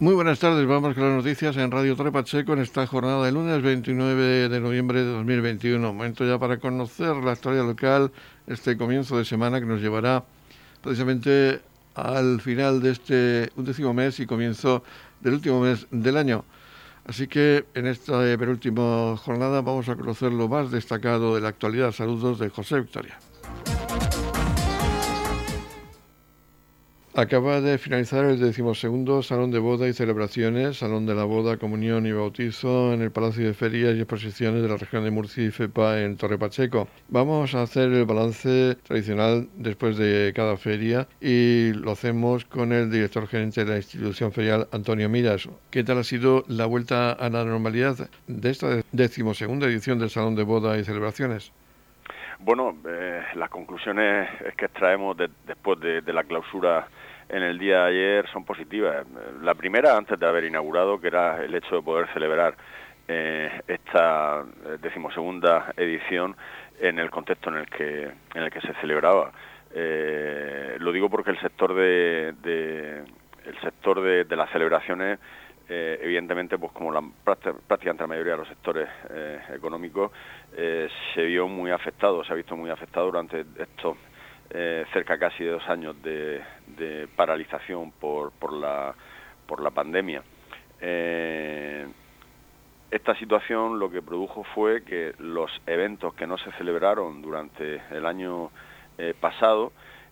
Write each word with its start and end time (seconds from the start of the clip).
Muy 0.00 0.14
buenas 0.14 0.38
tardes, 0.38 0.66
vamos 0.66 0.94
con 0.94 1.04
las 1.04 1.22
noticias 1.22 1.58
en 1.58 1.70
Radio 1.70 1.94
Torre 1.94 2.10
Pacheco 2.10 2.54
en 2.54 2.60
esta 2.60 2.86
jornada 2.86 3.22
de 3.26 3.32
lunes 3.32 3.60
29 3.60 4.48
de 4.48 4.58
noviembre 4.58 5.00
de 5.00 5.12
2021. 5.12 5.92
Momento 5.92 6.24
ya 6.24 6.38
para 6.38 6.56
conocer 6.56 7.16
la 7.16 7.34
historia 7.34 7.62
local, 7.62 8.10
este 8.46 8.78
comienzo 8.78 9.18
de 9.18 9.26
semana 9.26 9.60
que 9.60 9.66
nos 9.66 9.82
llevará 9.82 10.24
precisamente 10.80 11.60
al 11.94 12.40
final 12.40 12.80
de 12.80 12.92
este 12.92 13.50
undécimo 13.56 13.92
mes 13.92 14.18
y 14.20 14.26
comienzo 14.26 14.82
del 15.20 15.34
último 15.34 15.60
mes 15.60 15.86
del 15.90 16.16
año. 16.16 16.46
Así 17.04 17.26
que 17.26 17.66
en 17.74 17.86
esta 17.86 18.20
penúltima 18.38 19.18
jornada 19.18 19.60
vamos 19.60 19.90
a 19.90 19.96
conocer 19.96 20.32
lo 20.32 20.48
más 20.48 20.70
destacado 20.70 21.34
de 21.34 21.42
la 21.42 21.48
actualidad. 21.48 21.92
Saludos 21.92 22.38
de 22.38 22.48
José 22.48 22.80
Victoria. 22.80 23.18
Acaba 27.12 27.60
de 27.60 27.76
finalizar 27.78 28.24
el 28.24 28.38
decimosegundo 28.38 29.20
Salón 29.24 29.50
de 29.50 29.58
Boda 29.58 29.88
y 29.88 29.92
Celebraciones, 29.92 30.78
Salón 30.78 31.06
de 31.06 31.16
la 31.16 31.24
Boda, 31.24 31.56
Comunión 31.56 32.06
y 32.06 32.12
Bautizo 32.12 32.94
en 32.94 33.02
el 33.02 33.10
Palacio 33.10 33.44
de 33.48 33.52
Ferias 33.52 33.96
y 33.96 33.98
Exposiciones 33.98 34.62
de 34.62 34.68
la 34.68 34.76
región 34.76 35.02
de 35.02 35.10
Murcia 35.10 35.44
y 35.44 35.50
FEPA 35.50 36.02
en 36.02 36.16
Torre 36.16 36.38
Pacheco. 36.38 36.86
Vamos 37.08 37.56
a 37.56 37.62
hacer 37.62 37.90
el 37.90 38.04
balance 38.04 38.76
tradicional 38.84 39.48
después 39.56 39.96
de 39.96 40.32
cada 40.36 40.56
feria 40.56 41.08
y 41.20 41.72
lo 41.72 41.90
hacemos 41.90 42.44
con 42.44 42.72
el 42.72 42.92
director 42.92 43.26
gerente 43.26 43.64
de 43.64 43.72
la 43.72 43.78
institución 43.78 44.30
ferial, 44.30 44.68
Antonio 44.70 45.08
Miras. 45.08 45.48
¿Qué 45.70 45.82
tal 45.82 45.98
ha 45.98 46.04
sido 46.04 46.44
la 46.46 46.66
vuelta 46.66 47.10
a 47.10 47.28
la 47.28 47.44
normalidad 47.44 48.08
de 48.28 48.50
esta 48.50 48.84
decimosegunda 48.92 49.66
edición 49.66 49.98
del 49.98 50.10
Salón 50.10 50.36
de 50.36 50.44
Boda 50.44 50.78
y 50.78 50.84
Celebraciones? 50.84 51.50
Bueno, 52.42 52.74
eh, 52.88 53.22
las 53.34 53.50
conclusiones 53.50 54.26
que 54.56 54.64
extraemos 54.64 55.14
después 55.46 55.78
de, 55.78 56.00
la 56.10 56.24
clausura 56.24 56.88
en 57.28 57.42
el 57.42 57.58
día 57.58 57.84
de 57.84 57.88
ayer 57.88 58.28
son 58.32 58.46
positivas. 58.46 59.04
La 59.42 59.54
primera, 59.54 59.94
antes 59.94 60.18
de 60.18 60.26
haber 60.26 60.44
inaugurado, 60.44 60.98
que 60.98 61.08
era 61.08 61.44
el 61.44 61.54
hecho 61.54 61.76
de 61.76 61.82
poder 61.82 62.08
celebrar 62.14 62.54
eh, 63.08 63.60
esta 63.68 64.40
eh, 64.40 64.78
decimosegunda 64.80 65.74
edición 65.76 66.34
en 66.78 66.98
el 66.98 67.10
contexto 67.10 67.50
en 67.50 67.56
el 67.56 67.66
que, 67.66 68.04
en 68.34 68.42
el 68.42 68.50
que 68.50 68.62
se 68.62 68.72
celebraba. 68.80 69.32
lo 70.78 70.92
digo 70.92 71.10
porque 71.10 71.32
el 71.32 71.40
sector 71.40 71.74
de, 71.74 73.04
el 73.44 73.60
sector 73.60 74.00
de 74.00 74.36
las 74.36 74.50
celebraciones 74.50 75.18
eh, 75.72 76.00
evidentemente, 76.02 76.58
pues 76.58 76.72
como 76.72 76.90
la, 76.90 77.00
prácticamente 77.22 78.02
la 78.02 78.08
mayoría 78.08 78.32
de 78.32 78.38
los 78.38 78.48
sectores 78.48 78.88
eh, 79.08 79.38
económicos, 79.54 80.10
eh, 80.56 80.88
se 81.14 81.22
vio 81.22 81.46
muy 81.46 81.70
afectado, 81.70 82.24
se 82.24 82.32
ha 82.32 82.34
visto 82.34 82.56
muy 82.56 82.70
afectado 82.70 83.06
durante 83.06 83.44
estos 83.56 83.96
cerca 84.92 85.16
casi 85.16 85.44
de 85.44 85.50
dos 85.52 85.68
años 85.68 85.94
de, 86.02 86.42
paralización 87.14 87.92
por, 87.92 88.32
por, 88.32 88.52
la, 88.52 88.92
por 89.46 89.62
la 89.62 89.70
pandemia. 89.70 90.24
esta 92.90 93.14
situación 93.14 93.78
lo 93.78 93.88
que 93.92 94.02
produjo 94.02 94.42
fue 94.52 94.82
que 94.82 95.14
los 95.20 95.52
eventos 95.68 96.14
que 96.14 96.26
no 96.26 96.36
se 96.36 96.50
celebraron 96.58 97.22
durante 97.22 97.80
el 97.92 98.06
año 98.06 98.50
pasado, 99.20 99.70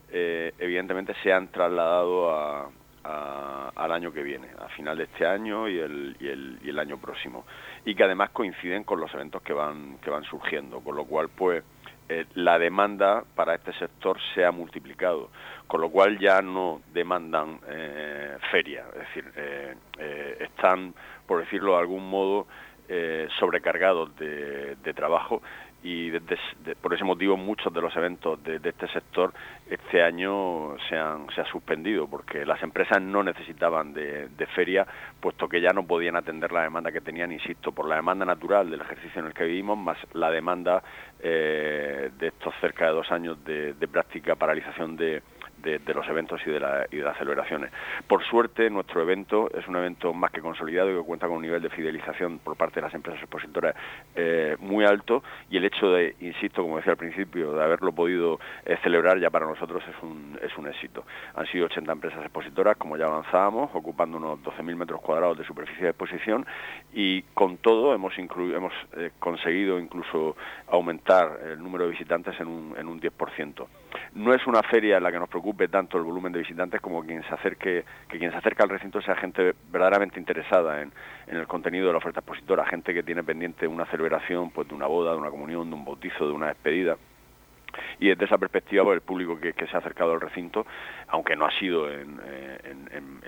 evidentemente 0.08 1.14
se 1.24 1.32
han 1.32 1.48
trasladado 1.48 2.30
a, 2.30 2.70
al 3.04 3.92
año 3.92 4.12
que 4.12 4.22
viene, 4.22 4.48
a 4.58 4.68
final 4.68 4.98
de 4.98 5.04
este 5.04 5.27
año 5.27 5.68
y 5.68 5.78
el, 5.78 6.16
y 6.20 6.28
el, 6.28 6.58
y 6.62 6.70
el 6.70 6.78
año 6.78 6.98
próximo. 6.98 7.44
Y 7.84 7.94
que 7.94 8.04
además 8.04 8.30
coinciden 8.30 8.84
con 8.84 9.00
los 9.00 9.12
eventos 9.14 9.42
que 9.42 9.52
van, 9.52 9.98
que 9.98 10.10
van 10.10 10.24
surgiendo, 10.24 10.80
con 10.80 10.96
lo 10.96 11.04
cual 11.04 11.28
pues 11.28 11.64
eh, 12.10 12.24
la 12.34 12.58
demanda 12.58 13.22
para 13.34 13.54
este 13.54 13.72
sector 13.74 14.19
se 14.34 14.42
ha 14.44 14.50
multiplicado, 14.50 15.30
con 15.66 15.82
lo 15.82 15.91
cual 15.91 16.19
ya 16.19 16.41
no 16.41 16.80
demandan 16.94 17.60
eh, 17.69 18.38
feria, 18.50 18.84
es 18.94 19.00
decir, 19.00 19.32
eh, 19.36 20.36
están, 20.41 20.94
por 21.26 21.41
decirlo 21.41 21.72
de 21.72 21.78
algún 21.80 22.08
modo, 22.08 22.46
sobrecargados 23.38 24.16
de 24.16 24.94
trabajo 24.97 25.42
y 25.83 26.11
por 26.81 26.93
ese 26.93 27.05
motivo 27.05 27.37
muchos 27.37 27.72
de 27.72 27.81
los 27.81 27.94
eventos 27.97 28.43
de, 28.43 28.56
este 28.56 28.89
sector 28.89 29.33
este 29.71 30.03
año 30.03 30.77
se 30.89 30.97
han, 30.97 31.28
se 31.34 31.41
ha 31.41 31.44
suspendido 31.44 32.09
porque 32.09 32.44
las 32.44 32.61
empresas 32.62 33.00
no 33.00 33.22
necesitaban 33.22 33.93
de, 33.93 34.28
feria 34.55 34.87
puesto 35.21 35.49
que 35.49 35.61
ya 35.61 35.71
no 35.72 35.87
podían 35.87 36.16
atender 36.16 36.50
la 36.50 36.62
demanda 36.62 36.91
que 36.91 37.00
tenían, 37.00 37.31
insisto, 37.31 37.71
por 37.71 37.87
la 37.87 37.97
demanda 37.97 38.25
natural 38.25 38.71
del 38.71 38.81
ejercicio 38.81 39.21
en 39.21 39.27
el 39.27 39.34
que 39.34 39.44
vivimos 39.44 39.78
más 39.78 39.99
la 40.15 40.31
demanda 40.31 40.83
eh, 41.21 42.10
de 42.19 42.27
estos 42.27 42.55
cerca 42.60 42.87
de 42.87 42.93
dos 42.93 43.12
años 43.12 43.45
de 43.45 43.89
práctica 43.89 44.34
paralización 44.34 44.97
de, 44.97 45.22
de, 45.62 45.80
los 45.94 46.06
eventos 46.08 46.41
y 46.46 46.50
de, 46.50 46.58
de, 46.58 47.02
las 47.02 47.16
celebraciones. 47.19 47.70
Por 48.06 48.24
suerte, 48.24 48.70
nuestro 48.70 49.02
evento 49.02 49.50
es 49.54 49.66
un 49.69 49.76
evento 49.76 50.12
más 50.12 50.30
que 50.30 50.41
consolidado 50.41 50.91
y 50.91 50.96
que 50.96 51.02
cuenta 51.02 51.26
con 51.26 51.36
un 51.36 51.42
nivel 51.42 51.62
de 51.62 51.70
fidelización 51.70 52.38
por 52.38 52.56
parte 52.56 52.76
de 52.76 52.82
las 52.82 52.94
empresas 52.94 53.20
expositoras 53.20 53.74
eh, 54.14 54.56
muy 54.60 54.84
alto 54.84 55.22
y 55.50 55.56
el 55.56 55.64
hecho 55.64 55.91
de, 55.91 56.16
insisto, 56.20 56.62
como 56.62 56.76
decía 56.76 56.92
al 56.92 56.98
principio, 56.98 57.52
de 57.52 57.62
haberlo 57.62 57.92
podido 57.92 58.38
eh, 58.64 58.76
celebrar 58.82 59.18
ya 59.18 59.30
para 59.30 59.47
nosotros 59.47 59.82
es 59.88 60.02
un, 60.02 60.38
es 60.42 60.56
un 60.56 60.68
éxito. 60.68 61.04
Han 61.34 61.47
sido 61.47 61.66
80 61.66 61.92
empresas 61.92 62.20
expositoras, 62.22 62.76
como 62.76 62.97
ya 62.97 63.06
avanzábamos, 63.06 63.70
ocupando 63.74 64.18
unos 64.18 64.41
12.000 64.41 64.76
metros 64.76 65.00
cuadrados 65.00 65.38
de 65.38 65.44
superficie 65.44 65.84
de 65.84 65.91
exposición 65.91 66.47
y 66.92 67.22
con 67.34 67.58
todo 67.58 67.94
hemos, 67.94 68.16
hemos 68.18 68.72
eh, 68.97 69.10
conseguido 69.18 69.78
incluso 69.78 70.36
aumentar 70.68 71.41
el 71.44 71.62
número 71.62 71.84
de 71.84 71.91
visitantes 71.91 72.38
en 72.41 72.48
un, 72.48 72.74
en 72.78 72.88
un 72.88 73.00
10%. 73.00 73.66
No 74.15 74.34
es 74.34 74.47
una 74.47 74.62
feria 74.62 74.97
en 74.97 75.03
la 75.03 75.12
que 75.12 75.19
nos 75.19 75.28
preocupe 75.28 75.69
tanto 75.69 75.99
el 75.99 76.04
volumen 76.04 76.32
de 76.32 76.41
visitantes 76.41 76.81
como 76.81 77.04
quien 77.04 77.22
se 77.22 77.34
acerque, 77.34 77.84
que 78.09 78.19
quien 78.19 78.31
se 78.31 78.37
acerca 78.37 78.65
al 78.65 78.71
recinto 78.71 79.00
sea 79.00 79.16
gente 79.16 79.54
verdaderamente 79.71 80.19
interesada 80.19 80.82
en, 80.82 80.93
el 81.26 81.47
contenido 81.47 81.87
de 81.87 81.93
la 81.93 81.98
oferta 81.98 82.21
expositora, 82.21 82.65
gente 82.66 82.94
que 82.94 83.03
tiene 83.03 83.22
pendiente 83.22 83.66
una 83.66 83.87
celebración 83.87 84.50
pues, 84.50 84.69
de 84.69 84.75
una 84.75 84.87
boda, 84.87 85.12
de 85.12 85.19
una 85.19 85.31
comunión, 85.31 85.69
de 85.69 85.77
un 85.77 85.84
bautizo, 85.84 86.27
de 86.27 86.32
una 86.32 86.48
despedida. 86.48 86.97
Y 88.00 88.09
desde 88.09 88.25
esa 88.25 88.38
perspectiva 88.38 88.82
pues, 88.84 88.97
el 88.97 89.03
público 89.03 89.38
que, 89.38 89.53
se 89.53 89.77
ha 89.77 89.78
acercado 89.78 90.12
al 90.12 90.21
recinto, 90.21 90.66
aunque 91.09 91.37
no 91.37 91.44
ha 91.44 91.50
sido 91.59 91.91
en, 91.91 92.19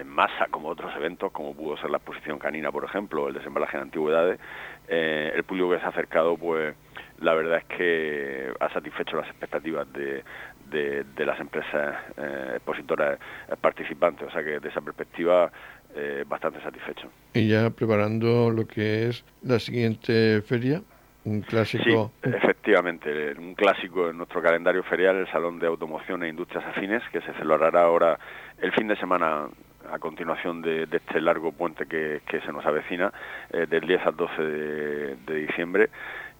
masa 0.06 0.46
como 0.50 0.68
otros 0.68 0.94
eventos, 0.96 1.30
como 1.32 1.54
pudo 1.54 1.76
ser 1.76 1.90
la 1.90 1.98
exposición 1.98 2.38
canina, 2.38 2.72
por 2.72 2.84
ejemplo, 2.84 3.28
el 3.28 3.34
desembalaje 3.34 3.76
de 3.76 3.82
antigüedades, 3.82 4.40
eh, 4.88 5.32
el 5.34 5.44
público 5.44 5.70
que 5.70 5.78
se 5.78 5.84
ha 5.84 5.88
acercado 5.88 6.36
pues 6.36 6.74
la 7.20 7.34
verdad 7.34 7.58
es 7.58 7.76
que 7.76 8.52
ha 8.58 8.72
satisfecho 8.72 9.16
las 9.16 9.28
expectativas 9.28 9.86
de, 9.92 10.22
de, 10.70 11.26
las 11.26 11.38
empresas 11.40 11.96
eh, 12.16 12.52
expositoras 12.54 13.18
participantes, 13.60 14.28
o 14.28 14.30
sea 14.30 14.42
que 14.42 14.52
desde 14.52 14.68
esa 14.68 14.80
perspectiva 14.80 15.50
eh, 15.94 16.24
bastante 16.26 16.60
satisfecho. 16.62 17.08
Y 17.34 17.48
ya 17.48 17.70
preparando 17.70 18.50
lo 18.50 18.66
que 18.66 19.08
es 19.08 19.24
la 19.42 19.58
siguiente 19.58 20.40
feria, 20.42 20.82
un 21.24 21.42
clásico. 21.42 22.12
Sí, 22.22 22.30
efectivamente, 22.30 23.34
un 23.36 23.54
clásico 23.54 24.08
en 24.08 24.16
nuestro 24.16 24.40
calendario 24.40 24.82
ferial, 24.84 25.16
el 25.16 25.30
Salón 25.30 25.58
de 25.58 25.66
Automoción 25.66 26.22
e 26.22 26.28
Industrias 26.28 26.64
Afines, 26.64 27.02
que 27.12 27.20
se 27.20 27.32
celebrará 27.34 27.82
ahora 27.82 28.18
el 28.58 28.72
fin 28.72 28.88
de 28.88 28.96
semana 28.96 29.48
a 29.90 29.98
continuación 29.98 30.62
de, 30.62 30.84
este 30.84 31.20
largo 31.20 31.50
puente 31.52 31.86
que, 31.86 32.20
se 32.30 32.52
nos 32.52 32.64
avecina, 32.64 33.12
eh, 33.52 33.66
del 33.68 33.80
10 33.86 34.06
al 34.06 34.16
12 34.16 34.42
de 34.42 35.34
diciembre 35.34 35.90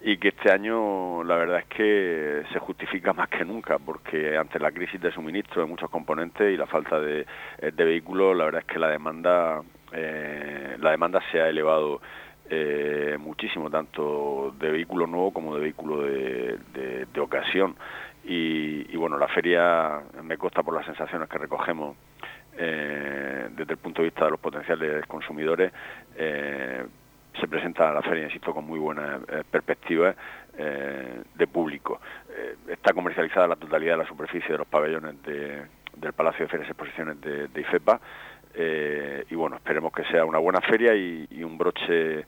y 0.03 0.17
que 0.17 0.29
este 0.29 0.51
año 0.51 1.23
la 1.25 1.37
verdad 1.37 1.59
es 1.59 1.67
que 1.67 2.43
se 2.53 2.59
justifica 2.59 3.13
más 3.13 3.29
que 3.29 3.45
nunca 3.45 3.79
porque 3.79 4.37
ante 4.37 4.59
la 4.59 4.73
crisis 4.73 5.01
de 5.01 5.13
suministro 5.13 5.63
de 5.63 5.69
muchos 5.69 5.91
componentes 5.91 6.53
y 6.53 6.57
la 6.57 6.67
falta 6.67 6.99
de, 7.01 7.27
eh, 7.59 7.71
vehículos 7.71 8.37
la 8.37 8.45
verdad 8.45 8.63
es 8.63 8.67
que 8.67 8.79
la 8.79 8.89
demanda 8.89 9.61
eh, 9.93 10.77
la 10.79 10.91
demanda 10.93 11.21
se 11.31 11.41
ha 11.41 11.49
elevado 11.49 12.01
eh, 12.49 13.17
muchísimo 13.21 13.71
tanto 13.71 14.55
de 14.59 14.71
vehículo 14.71 15.07
nuevo 15.07 15.33
como 15.33 15.55
de 15.55 15.61
vehículo 15.61 16.03
de, 16.03 17.07
ocasión. 17.21 17.77
Y, 18.25 18.97
bueno 18.97 19.19
la 19.19 19.29
feria 19.29 20.01
me 20.23 20.37
consta 20.37 20.63
por 20.63 20.75
las 20.75 20.85
sensaciones 20.87 21.29
que 21.29 21.39
recogemos 21.39 21.97
desde 22.57 23.73
el 23.73 23.79
punto 23.79 24.03
de 24.03 24.09
vista 24.09 24.27
de 24.27 24.33
los 24.33 24.41
potenciales 24.41 25.07
consumidores 25.07 25.73
se 27.39 27.49
presenta 27.49 27.93
la 27.93 28.03
feria, 28.03 28.25
insisto, 28.25 28.53
con 28.53 28.65
muy 28.65 28.79
buenas 28.79 29.21
eh, 29.29 29.43
perspectivas 29.51 30.17
eh, 30.57 31.23
de 31.35 31.47
público. 31.47 32.01
Eh, 32.31 32.57
está 32.69 32.93
comercializada 32.93 33.47
la 33.47 33.57
totalidad 33.57 33.93
de 33.93 34.03
la 34.03 34.09
superficie 34.09 34.51
de 34.51 34.59
los 34.59 34.67
pabellones 34.67 35.15
del 35.23 36.13
Palacio 36.13 36.47
de 36.47 36.51
Ferias 36.51 36.69
y 36.69 36.73
Exposiciones 36.73 37.21
de, 37.21 37.61
IFEPA 37.61 38.01
y 39.31 39.35
bueno, 39.37 39.57
esperemos 39.57 39.93
que 39.93 40.03
sea 40.05 40.25
una 40.25 40.39
buena 40.39 40.61
feria 40.61 40.93
y, 40.95 41.45
un 41.45 41.57
broche 41.57 42.25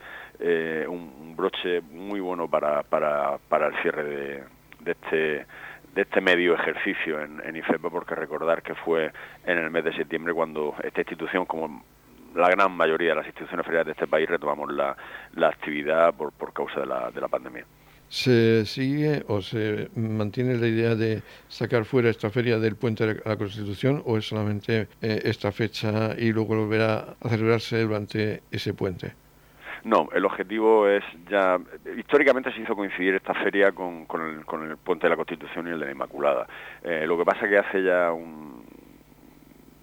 un, 0.86 1.34
broche 1.36 1.80
muy 1.80 2.20
bueno 2.20 2.48
para, 2.48 2.84
para, 2.84 3.38
para 3.48 3.66
el 3.66 3.74
cierre 3.82 4.04
de, 4.04 4.44
este 4.86 5.46
de 5.94 6.02
este 6.02 6.20
medio 6.22 6.54
ejercicio 6.54 7.20
en, 7.20 7.42
en 7.44 7.56
IFEPA, 7.56 7.90
porque 7.90 8.14
recordar 8.14 8.62
que 8.62 8.74
fue 8.74 9.12
en 9.44 9.58
el 9.58 9.70
mes 9.70 9.84
de 9.84 9.92
septiembre 9.94 10.32
cuando 10.32 10.74
esta 10.82 11.00
institución, 11.00 11.44
como 11.44 11.82
la 12.34 12.48
gran 12.50 12.72
mayoría 12.72 13.10
de 13.10 13.16
las 13.16 13.26
instituciones 13.26 13.64
feriales 13.64 13.86
de 13.86 13.92
este 13.92 14.06
país 14.06 14.28
retomamos 14.28 14.72
la, 14.72 14.96
actividad 15.46 16.14
por, 16.14 16.32
por 16.32 16.52
causa 16.52 16.80
de 16.80 16.86
la, 16.86 17.10
de 17.10 17.20
la 17.20 17.28
pandemia. 17.28 17.64
¿Se 18.12 18.66
sigue 18.66 19.24
o 19.28 19.40
se 19.40 19.88
mantiene 19.96 20.56
la 20.58 20.66
idea 20.66 20.94
de 20.94 21.22
sacar 21.48 21.86
fuera 21.86 22.10
esta 22.10 22.28
feria 22.28 22.58
del 22.58 22.76
Puente 22.76 23.06
de 23.06 23.22
la 23.24 23.38
Constitución 23.38 24.02
o 24.04 24.18
es 24.18 24.28
solamente 24.28 24.86
eh, 25.00 25.22
esta 25.24 25.50
fecha 25.50 26.14
y 26.18 26.30
luego 26.30 26.54
volverá 26.54 27.16
a 27.18 27.28
celebrarse 27.30 27.80
durante 27.80 28.42
ese 28.50 28.74
puente? 28.74 29.14
No, 29.84 30.10
el 30.12 30.26
objetivo 30.26 30.86
es 30.86 31.02
ya... 31.30 31.58
Históricamente 31.96 32.52
se 32.52 32.60
hizo 32.60 32.76
coincidir 32.76 33.14
esta 33.14 33.32
feria 33.32 33.72
con, 33.72 34.06
el, 34.12 34.76
Puente 34.76 35.06
de 35.06 35.10
la 35.10 35.16
Constitución 35.16 35.68
y 35.68 35.70
el 35.70 35.80
de 35.80 35.86
la 35.86 35.92
Inmaculada. 35.92 36.46
Eh, 36.84 37.06
lo 37.06 37.16
que 37.16 37.24
pasa 37.24 37.48
que 37.48 37.56
hace 37.56 37.82
ya 37.82 38.12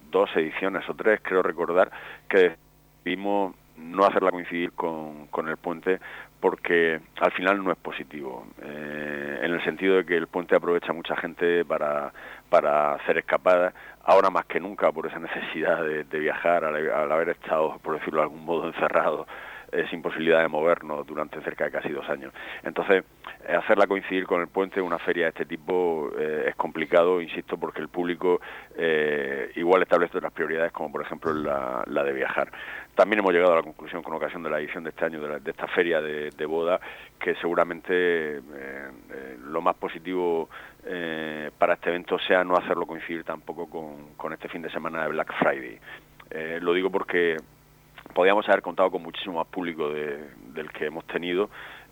dos 0.10 0.30
ediciones 0.36 0.88
o 0.90 0.94
tres, 0.94 1.20
creo 1.24 1.42
recordar, 1.42 1.92
que 2.28 2.56
vimos 3.04 3.56
no 3.78 4.06
hacerla 4.06 4.32
coincidir 4.32 4.74
con, 4.74 5.28
con 5.28 5.48
el 5.48 5.58
puente 5.58 6.00
porque 6.40 7.00
al 7.20 7.32
final 7.32 7.64
no 7.64 7.72
es 7.72 7.78
positivo, 7.78 8.48
eh, 8.62 9.40
en 9.42 9.52
el 9.52 9.64
sentido 9.64 9.98
de 9.98 10.06
que 10.06 10.16
el 10.16 10.28
puente 10.28 10.56
aprovecha 10.56 10.94
mucha 10.94 11.16
gente 11.18 11.66
para, 11.66 12.14
para 12.50 12.94
hacer 12.94 13.18
escapadas, 13.18 13.74
ahora 14.04 14.30
más 14.30 14.46
que 14.46 14.60
nunca 14.60 14.92
por 14.92 15.06
esa 15.08 15.20
necesidad 15.20 15.84
de, 15.84 16.20
viajar, 16.20 16.64
al, 16.64 17.12
haber 17.12 17.30
estado, 17.30 17.78
por 17.84 18.00
decirlo 18.00 18.22
de 18.22 18.24
algún 18.24 18.46
modo, 18.46 18.68
encerrado 18.68 19.28
eh, 19.72 19.86
sin 19.90 20.02
posibilidad 20.02 20.42
de 20.42 20.48
movernos 20.48 21.06
durante 21.06 21.42
cerca 21.42 21.66
de 21.66 21.72
casi 21.72 21.90
dos 21.90 22.08
años. 22.10 22.34
Entonces, 22.64 23.04
eh, 23.48 23.56
hacerla 23.56 23.88
coincidir 23.88 24.26
con 24.26 24.42
el 24.42 24.48
puente, 24.48 24.82
una 24.82 25.00
feria 25.00 25.26
de 25.26 25.30
este 25.30 25.46
tipo, 25.46 26.12
es 26.20 26.56
complicado, 26.56 27.22
insisto, 27.22 27.58
porque 27.58 27.82
el 27.82 27.88
público 27.88 28.42
igual 29.56 29.82
establece 29.82 30.18
otras 30.18 30.34
prioridades, 30.34 30.72
como 30.72 30.92
por 30.92 31.02
ejemplo 31.02 31.34
la, 31.34 31.84
la 31.88 32.04
de 32.04 32.14
viajar. 32.14 32.52
También 33.00 33.20
hemos 33.20 33.32
llegado 33.32 33.54
a 33.54 33.56
la 33.56 33.64
conclusión 33.64 34.04
con 34.04 34.14
ocasión 34.14 34.44
de 34.44 34.50
la 34.50 34.60
edición 34.60 34.84
de 34.84 34.90
este 34.90 35.06
año 35.06 35.22
de, 35.22 35.50
esta 35.50 35.68
feria 35.68 36.02
de, 36.02 36.46
boda 36.46 36.82
que 37.18 37.34
seguramente 37.36 37.94
eh, 37.94 38.42
eh, 38.42 39.38
lo 39.42 39.62
más 39.62 39.78
positivo 39.78 40.50
eh, 40.86 41.50
para 41.58 41.76
este 41.76 41.92
evento 41.92 42.20
sea 42.20 42.44
no 42.44 42.56
hacerlo 42.56 42.86
coincidir 42.86 43.24
tampoco 43.24 43.70
con, 44.18 44.34
este 44.34 44.50
fin 44.50 44.62
de 44.62 44.70
semana 44.70 45.04
de 45.04 45.08
Black 45.12 45.34
Friday. 45.40 45.80
lo 46.60 46.74
digo 46.74 46.90
porque 46.90 47.38
podíamos 48.14 48.48
haber 48.50 48.62
contado 48.62 48.92
con 48.92 49.04
muchísimo 49.04 49.38
más 49.38 49.48
público 49.48 49.90
del 49.90 50.72
que 50.72 50.86
hemos 50.86 51.06
tenido 51.06 51.50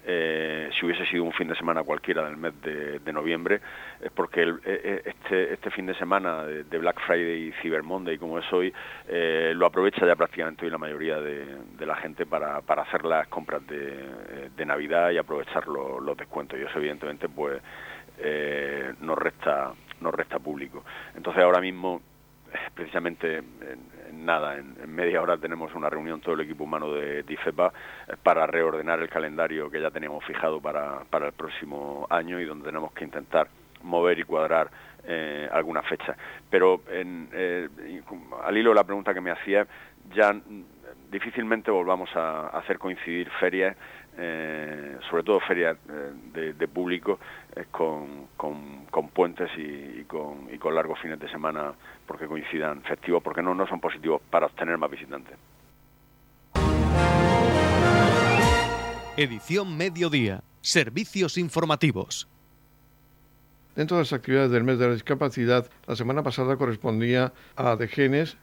eh, 0.09 0.69
si 0.79 0.85
hubiese 0.85 1.05
sido 1.07 1.25
un 1.25 1.33
fin 1.33 1.49
de 1.49 1.55
semana 1.55 1.83
cualquiera 1.83 2.23
del 2.23 2.37
mes 2.37 2.53
de, 2.61 3.11
noviembre, 3.11 3.59
es 3.99 4.09
porque 4.11 4.43
e, 4.43 4.55
e, 4.63 5.01
este, 5.03 5.53
este 5.53 5.69
fin 5.69 5.85
de 5.85 5.93
semana 5.95 6.45
de, 6.45 6.77
Black 6.77 7.01
Friday 7.05 7.49
y 7.49 7.51
Cyber 7.61 7.83
Monday, 7.83 8.17
como 8.17 8.39
es 8.39 8.53
hoy, 8.53 8.73
eh, 9.09 9.51
lo 9.53 9.65
aprovecha 9.65 10.05
ya 10.05 10.15
prácticamente 10.15 10.63
hoy 10.63 10.71
la 10.71 10.77
mayoría 10.77 11.19
de, 11.19 11.85
la 11.85 11.97
gente 11.97 12.25
para, 12.25 12.59
hacer 12.59 13.03
las 13.03 13.27
compras 13.27 13.67
de, 13.67 14.65
Navidad 14.65 15.11
y 15.11 15.17
aprovechar 15.17 15.67
los, 15.67 16.17
descuentos. 16.17 16.57
Y 16.57 16.63
eso, 16.63 16.77
evidentemente, 16.77 17.27
pues 17.27 17.61
eh, 18.19 18.93
nos, 19.01 19.17
resta, 19.17 19.73
nos 19.99 20.13
resta 20.13 20.39
público. 20.39 20.85
Entonces, 21.15 21.43
ahora 21.43 21.59
mismo 21.59 22.01
precisamente 22.73 23.37
en, 23.37 23.96
nada, 24.13 24.57
en, 24.57 24.75
media 24.93 25.21
hora 25.21 25.37
tenemos 25.37 25.73
una 25.75 25.89
reunión 25.89 26.21
todo 26.21 26.35
el 26.35 26.41
equipo 26.41 26.63
humano 26.63 26.91
de, 26.93 27.23
IFEPA 27.27 27.73
eh, 28.07 28.13
para 28.21 28.47
reordenar 28.47 28.99
el 29.01 29.09
calendario 29.09 29.69
que 29.69 29.81
ya 29.81 29.91
teníamos 29.91 30.23
fijado 30.25 30.59
para, 30.59 31.03
para 31.09 31.27
el 31.27 31.33
próximo 31.33 32.07
año 32.09 32.39
y 32.39 32.45
donde 32.45 32.65
tenemos 32.65 32.91
que 32.93 33.05
intentar 33.05 33.47
mover 33.83 34.19
y 34.19 34.23
cuadrar 34.23 34.69
eh, 35.05 35.47
alguna 35.51 35.81
fecha. 35.83 36.15
Pero 36.49 36.81
en, 36.89 37.29
eh, 37.31 37.69
al 38.43 38.57
hilo 38.57 38.71
de 38.71 38.75
la 38.75 38.83
pregunta 38.83 39.13
que 39.13 39.21
me 39.21 39.31
hacía, 39.31 39.65
ya 40.13 40.35
difícilmente 41.11 41.71
volvamos 41.71 42.09
a 42.15 42.47
hacer 42.49 42.77
coincidir 42.77 43.29
ferias 43.39 43.75
eh, 44.19 44.97
sobre 45.09 45.21
todo 45.21 45.39
ferias 45.41 45.77
eh, 45.89 46.53
de, 46.57 46.67
público, 46.67 47.19
eh, 47.55 47.65
con, 47.69 48.29
con, 48.35 49.09
puentes 49.09 49.49
y, 49.57 50.03
con, 50.05 50.49
y, 50.51 50.57
con, 50.57 50.73
largos 50.73 50.99
fines 50.99 51.19
de 51.19 51.29
semana 51.29 51.71
porque 52.07 52.25
coincidan 52.25 52.81
festivos, 52.81 53.21
porque 53.21 53.43
no, 53.43 53.53
no 53.53 53.67
son 53.67 53.79
positivos 53.79 54.21
para 54.31 54.47
obtener 54.47 54.75
más 54.79 54.89
visitantes. 54.89 55.37
Edición 59.17 59.77
Mediodía. 59.77 60.41
Servicios 60.61 61.37
informativos. 61.37 62.27
Dentro 63.75 63.97
de 63.97 64.01
las 64.01 64.13
actividades 64.13 64.49
del 64.49 64.63
mes 64.63 64.79
de 64.79 64.87
la 64.87 64.93
discapacidad, 64.93 65.69
la 65.85 65.95
semana 65.95 66.23
pasada 66.23 66.57
correspondía 66.57 67.33
a 67.55 67.75
Degenes 67.75 68.35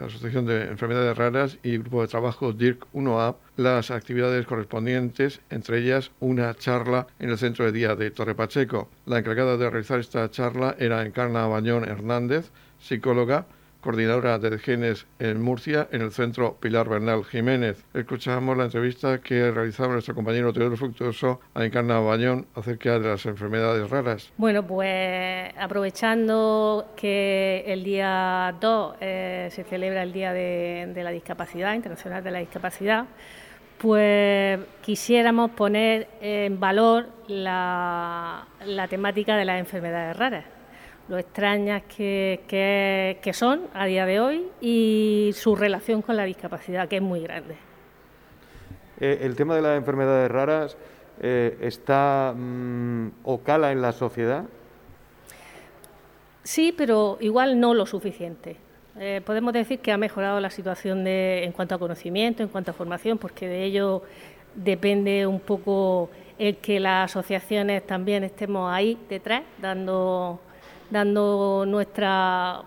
Asociación 0.00 0.46
de 0.46 0.64
Enfermedades 0.64 1.16
Raras 1.16 1.58
y 1.62 1.78
Grupo 1.78 2.02
de 2.02 2.08
Trabajo 2.08 2.52
DIRC 2.52 2.86
1A 2.92 3.36
las 3.56 3.90
actividades 3.90 4.46
correspondientes, 4.46 5.40
entre 5.50 5.78
ellas 5.78 6.10
una 6.20 6.54
charla 6.54 7.06
en 7.18 7.30
el 7.30 7.38
centro 7.38 7.64
de 7.66 7.72
día 7.72 7.96
de 7.96 8.10
Torre 8.10 8.34
Pacheco. 8.34 8.88
La 9.06 9.18
encargada 9.18 9.56
de 9.56 9.68
realizar 9.68 10.00
esta 10.00 10.30
charla 10.30 10.74
era 10.78 11.04
Encarna 11.04 11.46
Bañón 11.46 11.84
Hernández, 11.84 12.50
psicóloga, 12.78 13.46
coordinadora 13.80 14.38
de 14.38 14.58
genes 14.58 15.06
en 15.18 15.40
Murcia, 15.40 15.88
en 15.90 16.02
el 16.02 16.12
centro 16.12 16.56
Pilar 16.60 16.88
Bernal 16.88 17.24
Jiménez. 17.24 17.84
Escuchamos 17.94 18.56
la 18.56 18.64
entrevista 18.64 19.20
que 19.20 19.50
realizaba 19.50 19.92
nuestro 19.92 20.14
compañero 20.14 20.52
Teodoro 20.52 20.76
Fructuoso 20.76 21.40
a 21.54 21.64
Encarna 21.64 21.98
Bañón 22.00 22.46
acerca 22.54 22.98
de 22.98 23.08
las 23.08 23.26
enfermedades 23.26 23.88
raras. 23.88 24.32
Bueno, 24.36 24.66
pues 24.66 25.52
aprovechando 25.58 26.92
que 26.96 27.64
el 27.66 27.84
día 27.84 28.54
2 28.60 28.96
eh, 29.00 29.48
se 29.50 29.64
celebra 29.64 30.02
el 30.02 30.12
Día 30.12 30.32
de, 30.32 30.92
la 31.02 31.10
Discapacidad, 31.10 31.74
Internacional 31.74 32.22
de 32.22 32.30
la 32.30 32.38
Discapacidad, 32.40 33.06
pues 33.78 34.60
quisiéramos 34.82 35.52
poner 35.52 36.08
en 36.20 36.60
valor 36.60 37.08
la 37.28 38.46
temática 38.90 39.36
de 39.36 39.44
las 39.46 39.58
enfermedades 39.58 40.16
raras 40.16 40.59
lo 41.10 41.18
extrañas 41.18 41.82
que, 41.88 43.30
son 43.34 43.62
a 43.74 43.84
día 43.86 44.06
de 44.06 44.20
hoy 44.20 44.46
y 44.60 45.32
su 45.34 45.56
relación 45.56 46.02
con 46.02 46.16
la 46.16 46.22
discapacidad, 46.22 46.88
que 46.88 46.96
es 46.96 47.02
muy 47.02 47.20
grande. 47.20 47.56
Eh, 49.00 49.18
el 49.22 49.34
tema 49.34 49.56
de 49.56 49.62
las 49.62 49.76
enfermedades 49.76 50.30
raras 50.30 50.76
eh, 51.20 51.58
está 51.62 52.32
mm, 52.36 53.08
o 53.24 53.40
cala 53.40 53.72
en 53.72 53.82
la 53.82 53.90
sociedad. 53.90 54.44
Sí, 56.44 56.72
pero 56.76 57.18
igual 57.20 57.58
no 57.58 57.74
lo 57.74 57.86
suficiente. 57.86 58.56
Eh, 58.96 59.20
podemos 59.26 59.52
decir 59.52 59.80
que 59.80 59.90
ha 59.90 59.98
mejorado 59.98 60.38
la 60.38 60.50
situación 60.50 61.02
de, 61.02 61.42
en 61.42 61.50
cuanto 61.50 61.74
a 61.74 61.78
conocimiento, 61.80 62.44
en 62.44 62.50
cuanto 62.50 62.70
a 62.70 62.74
formación, 62.74 63.18
porque 63.18 63.48
de 63.48 63.64
ello 63.64 64.02
depende 64.54 65.26
un 65.26 65.40
poco 65.40 66.08
el 66.38 66.58
que 66.58 66.78
las 66.78 67.10
asociaciones 67.10 67.84
también 67.84 68.22
estemos 68.22 68.72
ahí 68.72 68.96
detrás, 69.08 69.42
dando 69.60 70.40
dando 70.90 71.64
nuestra 71.66 72.62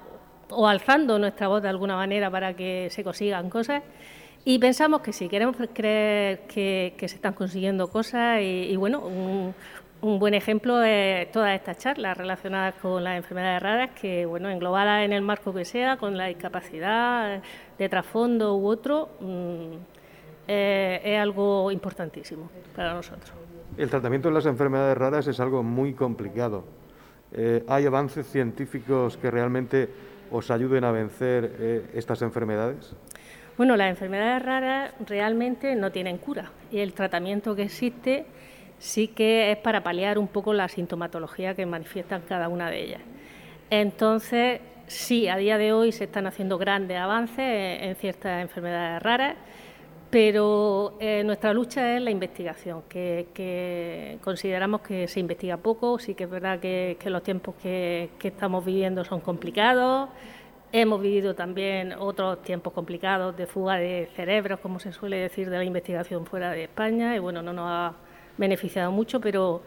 o 0.49 0.67
alzando 0.67 1.19
nuestra 1.19 1.47
voz 1.47 1.61
de 1.61 1.69
alguna 1.69 1.95
manera 1.95 2.29
para 2.29 2.53
que 2.53 2.87
se 2.91 3.03
consigan 3.03 3.49
cosas. 3.49 3.83
Y 4.45 4.59
pensamos 4.59 5.01
que 5.01 5.13
sí, 5.13 5.29
queremos 5.29 5.55
creer 5.73 6.41
que, 6.47 6.93
se 6.99 7.15
están 7.15 7.33
consiguiendo 7.33 7.87
cosas 7.87 8.41
y, 8.41 8.75
bueno, 8.75 8.99
un, 8.99 10.19
buen 10.19 10.33
ejemplo 10.33 10.83
es 10.83 11.31
todas 11.31 11.55
estas 11.55 11.77
charlas 11.77 12.17
relacionadas 12.17 12.75
con 12.75 13.05
las 13.05 13.15
enfermedades 13.15 13.63
raras 13.63 13.91
que, 13.91 14.25
bueno, 14.25 14.49
englobadas 14.49 15.05
en 15.05 15.13
el 15.13 15.21
marco 15.21 15.53
que 15.53 15.63
sea, 15.63 15.95
con 15.95 16.17
la 16.17 16.25
discapacidad 16.25 17.41
de 17.77 17.89
trasfondo 17.89 18.57
u 18.57 18.67
otro, 18.67 19.11
mm, 19.21 19.75
eh, 20.49 21.01
es 21.05 21.19
algo 21.19 21.71
importantísimo 21.71 22.49
para 22.75 22.93
nosotros. 22.93 23.31
El 23.77 23.89
tratamiento 23.89 24.27
de 24.27 24.33
las 24.33 24.45
enfermedades 24.45 24.97
raras 24.97 25.25
es 25.27 25.39
algo 25.39 25.63
muy 25.63 25.93
complicado. 25.93 26.65
Eh, 27.35 27.63
¿Hay 27.67 27.85
avances 27.85 28.27
científicos 28.27 29.17
que 29.17 29.31
realmente 29.31 29.89
os 30.31 30.51
ayuden 30.51 30.83
a 30.83 30.91
vencer 30.91 31.55
eh, 31.59 31.85
estas 31.93 32.21
enfermedades? 32.21 32.93
Bueno, 33.57 33.75
las 33.75 33.89
enfermedades 33.89 34.43
raras 34.43 34.93
realmente 35.07 35.75
no 35.75 35.91
tienen 35.91 36.17
cura 36.17 36.51
y 36.71 36.79
el 36.79 36.93
tratamiento 36.93 37.55
que 37.55 37.63
existe 37.63 38.25
sí 38.79 39.07
que 39.07 39.51
es 39.51 39.57
para 39.57 39.83
paliar 39.83 40.17
un 40.17 40.27
poco 40.27 40.53
la 40.53 40.67
sintomatología 40.67 41.55
que 41.55 41.65
manifiestan 41.65 42.21
cada 42.27 42.49
una 42.49 42.69
de 42.69 42.83
ellas. 42.83 43.01
Entonces, 43.69 44.59
sí, 44.87 45.27
a 45.27 45.37
día 45.37 45.57
de 45.57 45.71
hoy 45.73 45.91
se 45.91 46.03
están 46.05 46.27
haciendo 46.27 46.57
grandes 46.57 46.97
avances 46.97 47.81
en 47.81 47.95
ciertas 47.95 48.41
enfermedades 48.41 49.01
raras 49.01 49.35
pero 50.13 50.93
eh, 50.99 51.23
nuestra 51.23 51.55
lucha 51.55 51.95
es 51.95 52.01
la 52.03 52.11
investigación, 52.11 52.83
que, 52.87 54.19
consideramos 54.23 54.81
que 54.81 55.07
se 55.07 55.19
investiga 55.19 55.57
poco, 55.57 55.97
sí 55.97 56.13
que 56.13 56.25
es 56.25 56.29
verdad 56.29 56.59
que, 56.59 56.95
los 57.05 57.23
tiempos 57.23 57.55
que, 57.55 58.11
estamos 58.21 58.63
viviendo 58.63 59.03
son 59.03 59.21
complicados, 59.21 60.09
hemos 60.71 61.01
vivido 61.01 61.33
también 61.33 61.95
otros 61.97 62.43
tiempos 62.43 62.73
complicados 62.73 63.35
de 63.35 63.47
fuga 63.47 63.77
de 63.77 64.07
cerebros, 64.15 64.59
como 64.59 64.77
se 64.77 64.93
suele 64.93 65.17
decir, 65.17 65.49
de 65.49 65.57
la 65.57 65.63
investigación 65.63 66.27
fuera 66.27 66.51
de 66.51 66.65
España, 66.65 67.15
y 67.15 67.19
bueno, 67.19 67.41
no 67.41 67.51
nos 67.51 67.65
ha 67.67 67.93
beneficiado 68.37 68.91
mucho, 68.91 69.19
pero, 69.19 69.63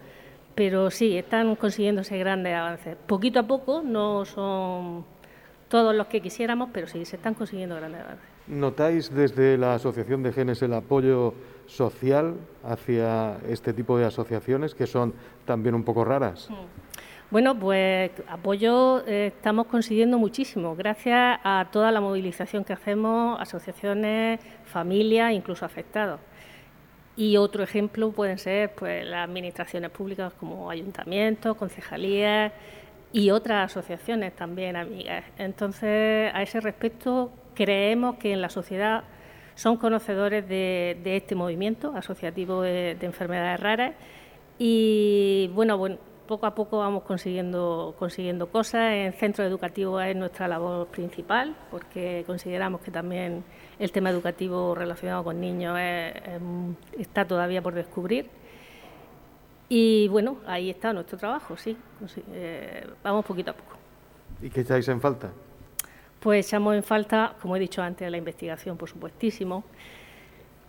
pero 0.54 0.92
sí, 0.92 1.18
están 1.18 1.56
consiguiéndose 1.56 2.16
grandes 2.18 2.54
avances. 2.54 2.96
Poquito 3.08 3.40
a 3.40 3.48
poco, 3.48 3.82
no 3.84 4.24
son 4.24 5.04
todos 5.68 5.92
los 5.92 6.06
que 6.06 6.20
quisiéramos, 6.20 6.70
pero 6.72 6.86
sí, 6.86 7.04
se 7.04 7.16
están 7.16 7.34
consiguiendo 7.34 7.74
grandes 7.74 8.02
avances. 8.02 8.35
¿Notáis 8.48 9.12
desde 9.12 9.58
la 9.58 9.74
Asociación 9.74 10.22
de 10.22 10.32
Genes 10.32 10.62
el 10.62 10.72
apoyo 10.72 11.34
social 11.66 12.36
hacia 12.64 13.38
este 13.48 13.72
tipo 13.72 13.98
de 13.98 14.04
asociaciones 14.04 14.74
que 14.74 14.86
son 14.86 15.14
también 15.44 15.74
un 15.74 15.82
poco 15.82 16.04
raras? 16.04 16.48
Bueno, 17.28 17.58
pues 17.58 18.12
apoyo 18.28 19.04
eh, 19.04 19.32
estamos 19.36 19.66
consiguiendo 19.66 20.16
muchísimo, 20.16 20.76
gracias 20.76 21.40
a 21.42 21.66
toda 21.72 21.90
la 21.90 22.00
movilización 22.00 22.62
que 22.62 22.72
hacemos, 22.72 23.40
asociaciones, 23.40 24.38
familias, 24.64 25.32
incluso 25.32 25.64
afectados. 25.64 26.20
Y 27.16 27.36
otro 27.38 27.64
ejemplo 27.64 28.12
pueden 28.12 28.38
ser 28.38 28.72
pues, 28.76 29.04
las 29.04 29.28
administraciones 29.28 29.90
públicas 29.90 30.34
como 30.38 30.70
ayuntamientos, 30.70 31.56
concejalías 31.56 32.52
y 33.12 33.30
otras 33.30 33.72
asociaciones 33.72 34.36
también 34.36 34.76
amigas. 34.76 35.24
Entonces, 35.36 36.30
a 36.32 36.42
ese 36.42 36.60
respecto, 36.60 37.32
creemos 37.56 38.16
que 38.16 38.32
en 38.32 38.40
la 38.40 38.50
sociedad 38.50 39.04
son 39.56 39.76
conocedores 39.76 40.48
de, 40.48 41.00
este 41.04 41.34
movimiento 41.34 41.92
asociativo 41.96 42.62
de, 42.62 42.94
de 42.94 43.06
enfermedades 43.06 43.58
raras 43.58 43.94
y 44.58 45.50
bueno, 45.54 45.76
bueno 45.78 45.98
poco 46.26 46.46
a 46.46 46.54
poco 46.54 46.78
vamos 46.78 47.04
consiguiendo, 47.04 47.94
consiguiendo 47.98 48.48
cosas. 48.48 48.92
En 48.92 49.12
centro 49.12 49.44
educativo 49.44 50.00
es 50.00 50.14
nuestra 50.14 50.48
labor 50.48 50.88
principal, 50.88 51.56
porque 51.70 52.24
consideramos 52.26 52.80
que 52.80 52.90
también 52.90 53.44
el 53.78 53.92
tema 53.92 54.10
educativo 54.10 54.74
relacionado 54.74 55.24
con 55.24 55.40
niños 55.40 55.78
está 56.98 57.24
todavía 57.24 57.62
por 57.62 57.74
descubrir. 57.74 58.28
Y 59.68 60.08
bueno, 60.08 60.38
ahí 60.46 60.70
está 60.70 60.92
nuestro 60.92 61.18
trabajo, 61.18 61.56
sí. 61.56 61.76
Eh, 62.32 62.86
vamos 63.02 63.24
poquito 63.24 63.50
a 63.50 63.54
poco. 63.54 63.76
¿Y 64.42 64.50
qué 64.50 64.60
echáis 64.60 64.86
en 64.88 65.00
falta? 65.00 65.30
Pues 66.26 66.44
echamos 66.44 66.74
en 66.74 66.82
falta, 66.82 67.36
como 67.40 67.54
he 67.54 67.60
dicho 67.60 67.80
antes, 67.80 68.10
la 68.10 68.16
investigación, 68.16 68.76
por 68.76 68.88
supuestísimo. 68.88 69.62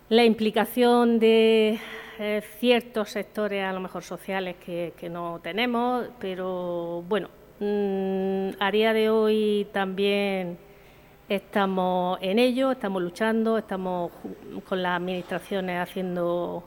La 0.09 0.23
implicación 0.23 1.17
de 1.17 1.79
eh, 2.19 2.43
ciertos 2.59 3.09
sectores, 3.09 3.63
a 3.63 3.73
lo 3.73 3.79
mejor 3.79 4.03
sociales, 4.03 4.57
que, 4.63 5.09
no 5.09 5.39
tenemos, 5.41 6.09
pero 6.19 7.03
bueno, 7.09 7.29
mm, 7.59 8.49
a 8.59 8.69
día 8.71 8.93
de 8.93 9.09
hoy 9.09 9.67
también 9.73 10.59
estamos 11.27 12.19
en 12.21 12.37
ello, 12.37 12.71
estamos 12.71 13.01
luchando, 13.01 13.57
estamos 13.57 14.11
con 14.69 14.83
las 14.83 14.97
administraciones 14.97 15.81
haciendo 15.81 16.65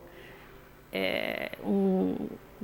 eh, 0.90 1.48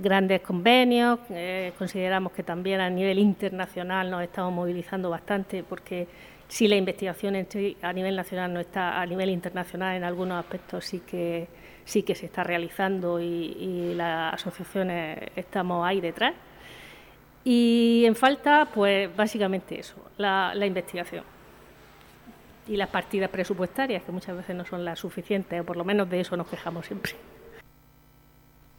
grandes 0.07 0.41
convenios, 0.41 1.19
eh, 1.31 1.73
consideramos 1.77 2.33
que 2.33 2.45
también 2.45 2.81
a 2.81 2.89
nivel 2.89 3.19
internacional 3.19 4.09
nos 4.09 4.23
estamos 4.23 4.53
movilizando 4.53 5.11
bastante 5.11 5.65
porque 5.65 6.07
si 6.47 6.69
la 6.69 6.77
investigación 6.77 7.35
a 7.83 7.93
nivel 7.93 8.15
nacional 8.15 8.55
no 8.55 8.61
está, 8.61 9.01
a 9.01 9.05
nivel 9.05 9.31
internacional 9.31 9.97
en 9.97 10.05
algunos 10.05 10.39
aspectos 10.39 10.85
sí 10.85 11.01
que 11.01 11.49
sí 11.85 12.05
que 12.05 12.15
se 12.15 12.27
está 12.27 12.45
realizando 12.45 13.21
y, 13.21 13.95
las 13.95 14.35
asociaciones 14.35 15.19
estamos 15.35 15.87
ahí 15.87 16.01
detrás. 16.01 16.35
Y 17.45 18.05
en 18.07 18.15
falta, 18.15 18.69
pues 18.73 19.15
básicamente 19.17 19.79
eso, 19.79 19.97
la, 20.19 20.53
la 20.55 20.67
investigación 20.67 21.25
y 22.69 22.77
las 22.77 22.89
partidas 22.89 23.31
presupuestarias, 23.31 24.03
que 24.03 24.13
muchas 24.13 24.37
veces 24.37 24.55
no 24.57 24.65
son 24.65 24.85
las 24.85 24.99
suficientes, 24.99 25.61
o 25.61 25.65
por 25.65 25.77
lo 25.77 25.85
menos 25.85 26.09
de 26.11 26.21
eso 26.21 26.37
nos 26.37 26.49
quejamos 26.49 26.87
siempre. 26.87 27.13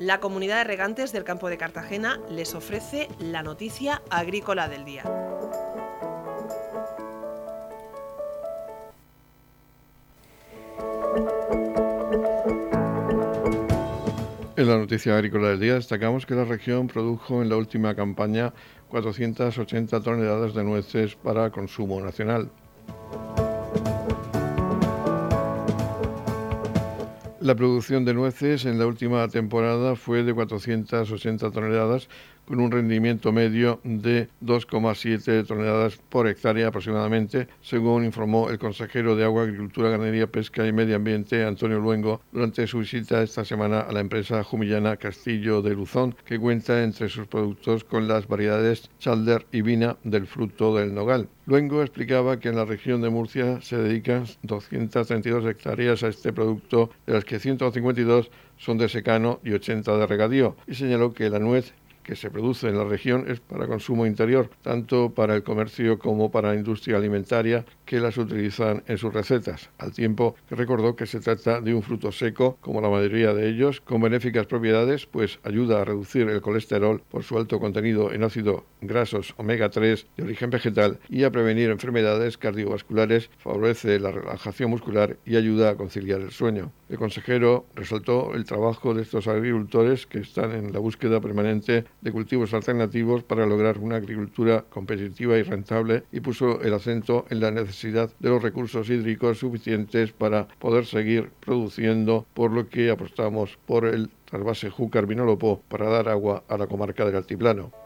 La 0.00 0.18
comunidad 0.18 0.56
de 0.56 0.64
regantes 0.64 1.12
del 1.12 1.24
campo 1.24 1.50
de 1.50 1.58
Cartagena 1.58 2.18
les 2.30 2.54
ofrece 2.54 3.06
la 3.18 3.42
noticia 3.42 4.00
agrícola 4.08 4.66
del 4.66 4.86
día. 4.86 5.02
En 14.56 14.66
la 14.66 14.78
noticia 14.78 15.18
agrícola 15.18 15.50
del 15.50 15.60
día 15.60 15.74
destacamos 15.74 16.24
que 16.24 16.34
la 16.34 16.46
región 16.46 16.86
produjo 16.86 17.42
en 17.42 17.50
la 17.50 17.58
última 17.58 17.94
campaña 17.94 18.54
480 18.88 20.00
toneladas 20.00 20.54
de 20.54 20.64
nueces 20.64 21.14
para 21.14 21.50
consumo 21.50 22.00
nacional. 22.00 22.50
La 27.40 27.54
producción 27.54 28.04
de 28.04 28.12
nueces 28.12 28.66
en 28.66 28.78
la 28.78 28.86
última 28.86 29.26
temporada 29.28 29.96
fue 29.96 30.22
de 30.22 30.34
480 30.34 31.50
toneladas, 31.50 32.10
con 32.50 32.58
un 32.58 32.72
rendimiento 32.72 33.30
medio 33.30 33.78
de 33.84 34.28
2,7 34.44 35.46
toneladas 35.46 35.98
por 36.08 36.26
hectárea 36.26 36.66
aproximadamente, 36.66 37.46
según 37.62 38.04
informó 38.04 38.50
el 38.50 38.58
consejero 38.58 39.14
de 39.14 39.22
Agua, 39.22 39.44
Agricultura, 39.44 39.90
Ganadería, 39.90 40.26
Pesca 40.26 40.66
y 40.66 40.72
Medio 40.72 40.96
Ambiente, 40.96 41.44
Antonio 41.44 41.78
Luengo, 41.78 42.22
durante 42.32 42.66
su 42.66 42.80
visita 42.80 43.22
esta 43.22 43.44
semana 43.44 43.82
a 43.82 43.92
la 43.92 44.00
empresa 44.00 44.42
jumillana 44.42 44.96
Castillo 44.96 45.62
de 45.62 45.76
Luzón, 45.76 46.16
que 46.24 46.40
cuenta 46.40 46.82
entre 46.82 47.08
sus 47.08 47.28
productos 47.28 47.84
con 47.84 48.08
las 48.08 48.26
variedades 48.26 48.90
Chalder 48.98 49.46
y 49.52 49.62
Vina 49.62 49.96
del 50.02 50.26
fruto 50.26 50.74
del 50.74 50.92
nogal. 50.92 51.28
Luengo 51.46 51.82
explicaba 51.82 52.40
que 52.40 52.48
en 52.48 52.56
la 52.56 52.64
región 52.64 53.00
de 53.00 53.10
Murcia 53.10 53.60
se 53.60 53.76
dedican 53.76 54.24
232 54.42 55.46
hectáreas 55.46 56.02
a 56.02 56.08
este 56.08 56.32
producto, 56.32 56.90
de 57.06 57.14
las 57.14 57.24
que 57.24 57.38
152 57.38 58.30
son 58.56 58.76
de 58.76 58.88
secano 58.88 59.40
y 59.42 59.52
80 59.52 59.96
de 59.96 60.06
regadío, 60.06 60.56
y 60.66 60.74
señaló 60.74 61.14
que 61.14 61.30
la 61.30 61.38
nuez 61.38 61.72
que 62.10 62.16
se 62.16 62.28
produce 62.28 62.66
en 62.66 62.76
la 62.76 62.82
región 62.82 63.26
es 63.28 63.38
para 63.38 63.68
consumo 63.68 64.04
interior, 64.04 64.50
tanto 64.62 65.14
para 65.14 65.36
el 65.36 65.44
comercio 65.44 66.00
como 66.00 66.28
para 66.28 66.48
la 66.48 66.56
industria 66.56 66.96
alimentaria 66.96 67.64
que 67.84 68.00
las 68.00 68.18
utilizan 68.18 68.82
en 68.88 68.98
sus 68.98 69.14
recetas, 69.14 69.70
al 69.78 69.92
tiempo 69.92 70.34
que 70.48 70.56
recordó 70.56 70.96
que 70.96 71.06
se 71.06 71.20
trata 71.20 71.60
de 71.60 71.72
un 71.72 71.84
fruto 71.84 72.10
seco, 72.10 72.58
como 72.62 72.80
la 72.80 72.88
mayoría 72.88 73.32
de 73.32 73.48
ellos, 73.48 73.80
con 73.80 74.02
benéficas 74.02 74.46
propiedades, 74.46 75.06
pues 75.06 75.38
ayuda 75.44 75.82
a 75.82 75.84
reducir 75.84 76.28
el 76.28 76.40
colesterol 76.40 77.00
por 77.08 77.22
su 77.22 77.38
alto 77.38 77.60
contenido 77.60 78.12
en 78.12 78.24
ácidos 78.24 78.64
grasos 78.80 79.32
omega 79.36 79.70
3 79.70 80.08
de 80.16 80.24
origen 80.24 80.50
vegetal 80.50 80.98
y 81.08 81.22
a 81.22 81.30
prevenir 81.30 81.70
enfermedades 81.70 82.38
cardiovasculares, 82.38 83.30
favorece 83.38 84.00
la 84.00 84.10
relajación 84.10 84.70
muscular 84.70 85.16
y 85.24 85.36
ayuda 85.36 85.70
a 85.70 85.76
conciliar 85.76 86.20
el 86.22 86.32
sueño. 86.32 86.72
El 86.90 86.98
consejero 86.98 87.66
resaltó 87.76 88.34
el 88.34 88.44
trabajo 88.44 88.94
de 88.94 89.02
estos 89.02 89.28
agricultores 89.28 90.08
que 90.08 90.18
están 90.18 90.50
en 90.50 90.72
la 90.72 90.80
búsqueda 90.80 91.20
permanente 91.20 91.84
de 92.00 92.10
cultivos 92.10 92.52
alternativos 92.52 93.22
para 93.22 93.46
lograr 93.46 93.78
una 93.78 93.94
agricultura 93.94 94.64
competitiva 94.68 95.38
y 95.38 95.44
rentable 95.44 96.02
y 96.10 96.18
puso 96.18 96.60
el 96.62 96.74
acento 96.74 97.26
en 97.30 97.38
la 97.38 97.52
necesidad 97.52 98.10
de 98.18 98.28
los 98.28 98.42
recursos 98.42 98.90
hídricos 98.90 99.38
suficientes 99.38 100.10
para 100.10 100.48
poder 100.58 100.84
seguir 100.84 101.30
produciendo, 101.38 102.26
por 102.34 102.50
lo 102.50 102.68
que 102.68 102.90
apostamos 102.90 103.56
por 103.66 103.84
el 103.86 104.10
trasvase 104.24 104.68
Júcar 104.68 105.06
Vinolopó 105.06 105.62
para 105.68 105.88
dar 105.88 106.08
agua 106.08 106.42
a 106.48 106.58
la 106.58 106.66
comarca 106.66 107.04
del 107.04 107.14
Altiplano. 107.14 107.79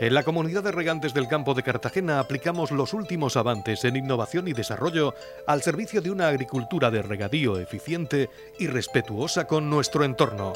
En 0.00 0.14
la 0.14 0.22
comunidad 0.22 0.62
de 0.62 0.70
regantes 0.70 1.12
del 1.12 1.26
campo 1.26 1.54
de 1.54 1.64
Cartagena 1.64 2.20
aplicamos 2.20 2.70
los 2.70 2.94
últimos 2.94 3.36
avances 3.36 3.84
en 3.84 3.96
innovación 3.96 4.46
y 4.46 4.52
desarrollo 4.52 5.12
al 5.44 5.60
servicio 5.60 6.00
de 6.00 6.12
una 6.12 6.28
agricultura 6.28 6.92
de 6.92 7.02
regadío 7.02 7.58
eficiente 7.58 8.30
y 8.60 8.68
respetuosa 8.68 9.48
con 9.48 9.68
nuestro 9.68 10.04
entorno. 10.04 10.52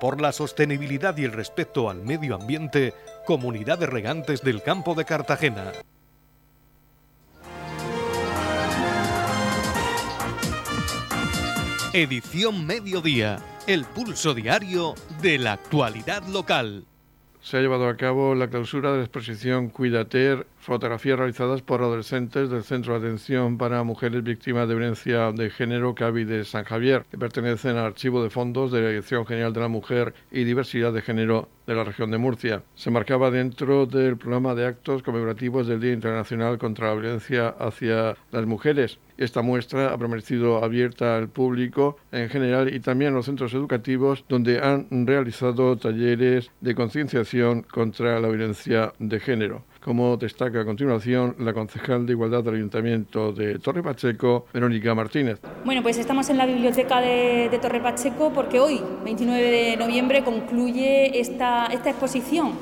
Por 0.00 0.18
la 0.18 0.32
sostenibilidad 0.32 1.14
y 1.18 1.24
el 1.24 1.32
respeto 1.32 1.90
al 1.90 2.00
medio 2.00 2.36
ambiente, 2.36 2.94
Comunidad 3.26 3.78
de 3.78 3.86
Regantes 3.86 4.40
del 4.40 4.62
Campo 4.62 4.94
de 4.94 5.04
Cartagena. 5.04 5.72
Edición 11.92 12.64
Mediodía, 12.64 13.38
el 13.66 13.84
pulso 13.84 14.32
diario 14.32 14.94
de 15.20 15.38
la 15.38 15.52
actualidad 15.52 16.22
local 16.24 16.86
se 17.44 17.58
ha 17.58 17.60
llevado 17.60 17.88
a 17.88 17.96
cabo 17.98 18.34
la 18.34 18.48
clausura 18.48 18.90
de 18.90 18.96
la 18.96 19.04
exposición 19.04 19.68
Cuidater 19.68 20.46
fotografías 20.56 21.18
realizadas 21.18 21.60
por 21.60 21.82
adolescentes 21.82 22.48
del 22.48 22.64
Centro 22.64 22.98
de 22.98 23.06
Atención 23.06 23.58
para 23.58 23.82
Mujeres 23.82 24.24
Víctimas 24.24 24.66
de 24.66 24.74
Violencia 24.74 25.30
de 25.30 25.50
Género 25.50 25.94
CAVI 25.94 26.24
de 26.24 26.46
San 26.46 26.64
Javier, 26.64 27.04
que 27.10 27.18
pertenecen 27.18 27.76
al 27.76 27.84
Archivo 27.84 28.22
de 28.22 28.30
Fondos 28.30 28.72
de 28.72 28.80
la 28.80 28.88
Dirección 28.88 29.26
General 29.26 29.52
de 29.52 29.60
la 29.60 29.68
Mujer 29.68 30.14
y 30.32 30.44
Diversidad 30.44 30.94
de 30.94 31.02
Género 31.02 31.50
de 31.66 31.74
la 31.74 31.84
región 31.84 32.10
de 32.10 32.18
Murcia. 32.18 32.62
Se 32.74 32.90
marcaba 32.90 33.30
dentro 33.30 33.86
del 33.86 34.16
programa 34.16 34.54
de 34.54 34.66
actos 34.66 35.02
conmemorativos 35.02 35.66
del 35.66 35.80
Día 35.80 35.92
Internacional 35.92 36.58
contra 36.58 36.88
la 36.88 37.00
Violencia 37.00 37.48
hacia 37.48 38.16
las 38.30 38.46
Mujeres. 38.46 38.98
Esta 39.16 39.42
muestra 39.42 39.92
ha 39.92 39.98
permanecido 39.98 40.64
abierta 40.64 41.16
al 41.16 41.28
público 41.28 41.96
en 42.10 42.28
general 42.28 42.74
y 42.74 42.80
también 42.80 43.12
a 43.12 43.16
los 43.16 43.26
centros 43.26 43.54
educativos 43.54 44.24
donde 44.28 44.60
han 44.60 45.06
realizado 45.06 45.76
talleres 45.76 46.50
de 46.60 46.74
concienciación 46.74 47.62
contra 47.62 48.20
la 48.20 48.28
violencia 48.28 48.92
de 48.98 49.20
género 49.20 49.64
como 49.84 50.16
destaca 50.16 50.62
a 50.62 50.64
continuación 50.64 51.36
la 51.38 51.52
concejal 51.52 52.06
de 52.06 52.14
Igualdad 52.14 52.42
del 52.42 52.54
Ayuntamiento 52.54 53.32
de 53.32 53.58
Torre 53.58 53.82
Pacheco, 53.82 54.46
Verónica 54.52 54.94
Martínez. 54.94 55.40
Bueno, 55.62 55.82
pues 55.82 55.98
estamos 55.98 56.30
en 56.30 56.38
la 56.38 56.46
biblioteca 56.46 57.02
de, 57.02 57.58
Torre 57.60 57.80
Pacheco 57.80 58.32
porque 58.34 58.58
hoy, 58.58 58.80
29 59.04 59.42
de 59.42 59.76
noviembre, 59.76 60.24
concluye 60.24 61.20
esta, 61.20 61.66
esta 61.66 61.90
exposición 61.90 62.52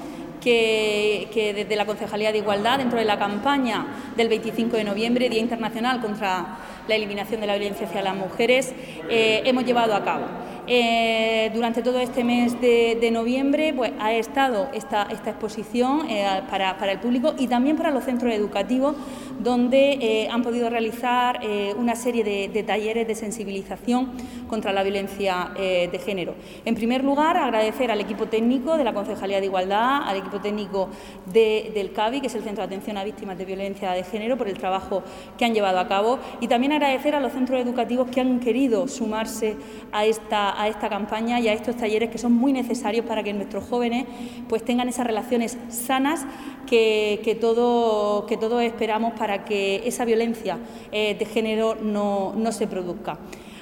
que, 0.41 1.52
desde 1.57 1.76
la 1.76 1.87
Concejalía 1.87 2.33
de 2.33 2.38
Igualdad, 2.38 2.79
dentro 2.79 2.99
de 2.99 3.05
la 3.05 3.19
campaña 3.21 3.87
del 4.17 4.29
25 4.29 4.76
de 4.76 4.83
noviembre, 4.83 5.29
Día 5.29 5.41
Internacional 5.41 6.00
contra 6.00 6.59
la 6.88 6.95
Eliminación 6.97 7.41
de 7.41 7.47
la 7.47 7.55
Violencia 7.55 7.87
hacia 7.87 8.02
las 8.02 8.17
Mujeres, 8.17 8.75
eh, 9.09 9.43
hemos 9.45 9.64
llevado 9.64 9.95
a 9.95 10.05
cabo. 10.05 10.26
Eh, 10.69 11.50
durante 11.52 11.83
todo 11.83 11.99
este 11.99 12.23
mes 12.23 12.61
de, 12.61 13.11
noviembre 13.12 13.75
pues, 13.75 13.90
ha 13.99 14.12
estado 14.12 14.69
esta, 14.73 15.09
exposición 15.11 16.09
eh, 16.09 16.25
para, 16.49 16.92
el 16.92 17.00
público 17.00 17.35
y 17.37 17.49
también 17.49 17.76
para 17.76 17.90
los 17.90 18.04
centros 18.04 18.33
educativos, 18.33 18.95
donde 19.40 19.99
eh, 20.00 20.28
han 20.31 20.42
podido 20.42 20.71
realizar 20.71 21.40
una 21.76 21.97
serie 21.97 22.23
de, 22.23 22.62
talleres 22.62 23.09
de 23.09 23.14
sensibilización 23.14 24.12
contra 24.49 24.73
la 24.73 24.83
violencia 24.83 25.50
de 25.57 26.00
género. 26.04 26.35
En 26.64 26.75
primer 26.75 27.02
lugar, 27.02 27.37
agradecer 27.37 27.90
al 27.90 28.00
equipo 28.00 28.26
técnico 28.26 28.76
de 28.76 28.85
la 28.85 28.92
Concejalía 28.92 29.40
de 29.40 29.47
Igualdad, 29.47 30.02
al 30.07 30.16
equipo 30.16 30.40
técnico 30.40 30.88
del 31.26 31.92
CAVI, 31.92 32.21
que 32.21 32.26
es 32.28 32.35
el 32.35 32.42
Centro 32.42 32.62
de 32.62 32.66
Atención 32.66 32.97
a 32.97 33.04
Víctimas 33.04 33.38
de 33.38 33.45
Violencia 33.45 33.92
de 33.92 34.04
Género, 34.04 34.37
por 34.37 34.49
el 34.49 34.59
trabajo 34.59 35.02
que 35.37 35.45
han 35.45 35.54
llevado 35.54 35.78
a 35.78 35.88
cabo 35.88 36.19
y 36.40 36.47
también 36.47 36.73
agradecer 36.73 37.14
a 37.14 37.21
los 37.21 37.33
centros 37.33 37.61
educativos 37.61 38.09
que 38.11 38.21
han 38.21 38.38
querido 38.40 38.87
sumarse 38.87 39.57
a 39.90 40.04
esta 40.04 40.52
a, 40.57 40.69
esta 40.69 40.89
campaña 40.89 41.41
y 41.41 41.49
a 41.49 41.53
estos 41.53 41.77
talleres 41.77 42.11
que 42.11 42.19
son 42.19 42.33
muy 42.33 42.53
necesarios 42.53 43.05
para 43.07 43.23
que 43.23 43.33
nuestros 43.33 43.65
jóvenes 43.65 44.07
pues 44.49 44.65
tengan 44.65 44.89
esas 44.89 45.07
relaciones 45.07 45.59
sanas 45.69 46.25
que, 46.67 47.21
que, 47.25 47.35
todo, 47.35 48.27
que 48.27 48.37
todos 48.37 48.63
esperamos 48.63 49.15
para 49.15 49.45
que 49.45 49.83
esa 49.87 50.05
violencia 50.05 50.59
eh, 50.91 51.17
de 51.19 51.25
género 51.25 51.77
no, 51.77 52.53
se 52.53 52.67
produzca. 52.67 53.19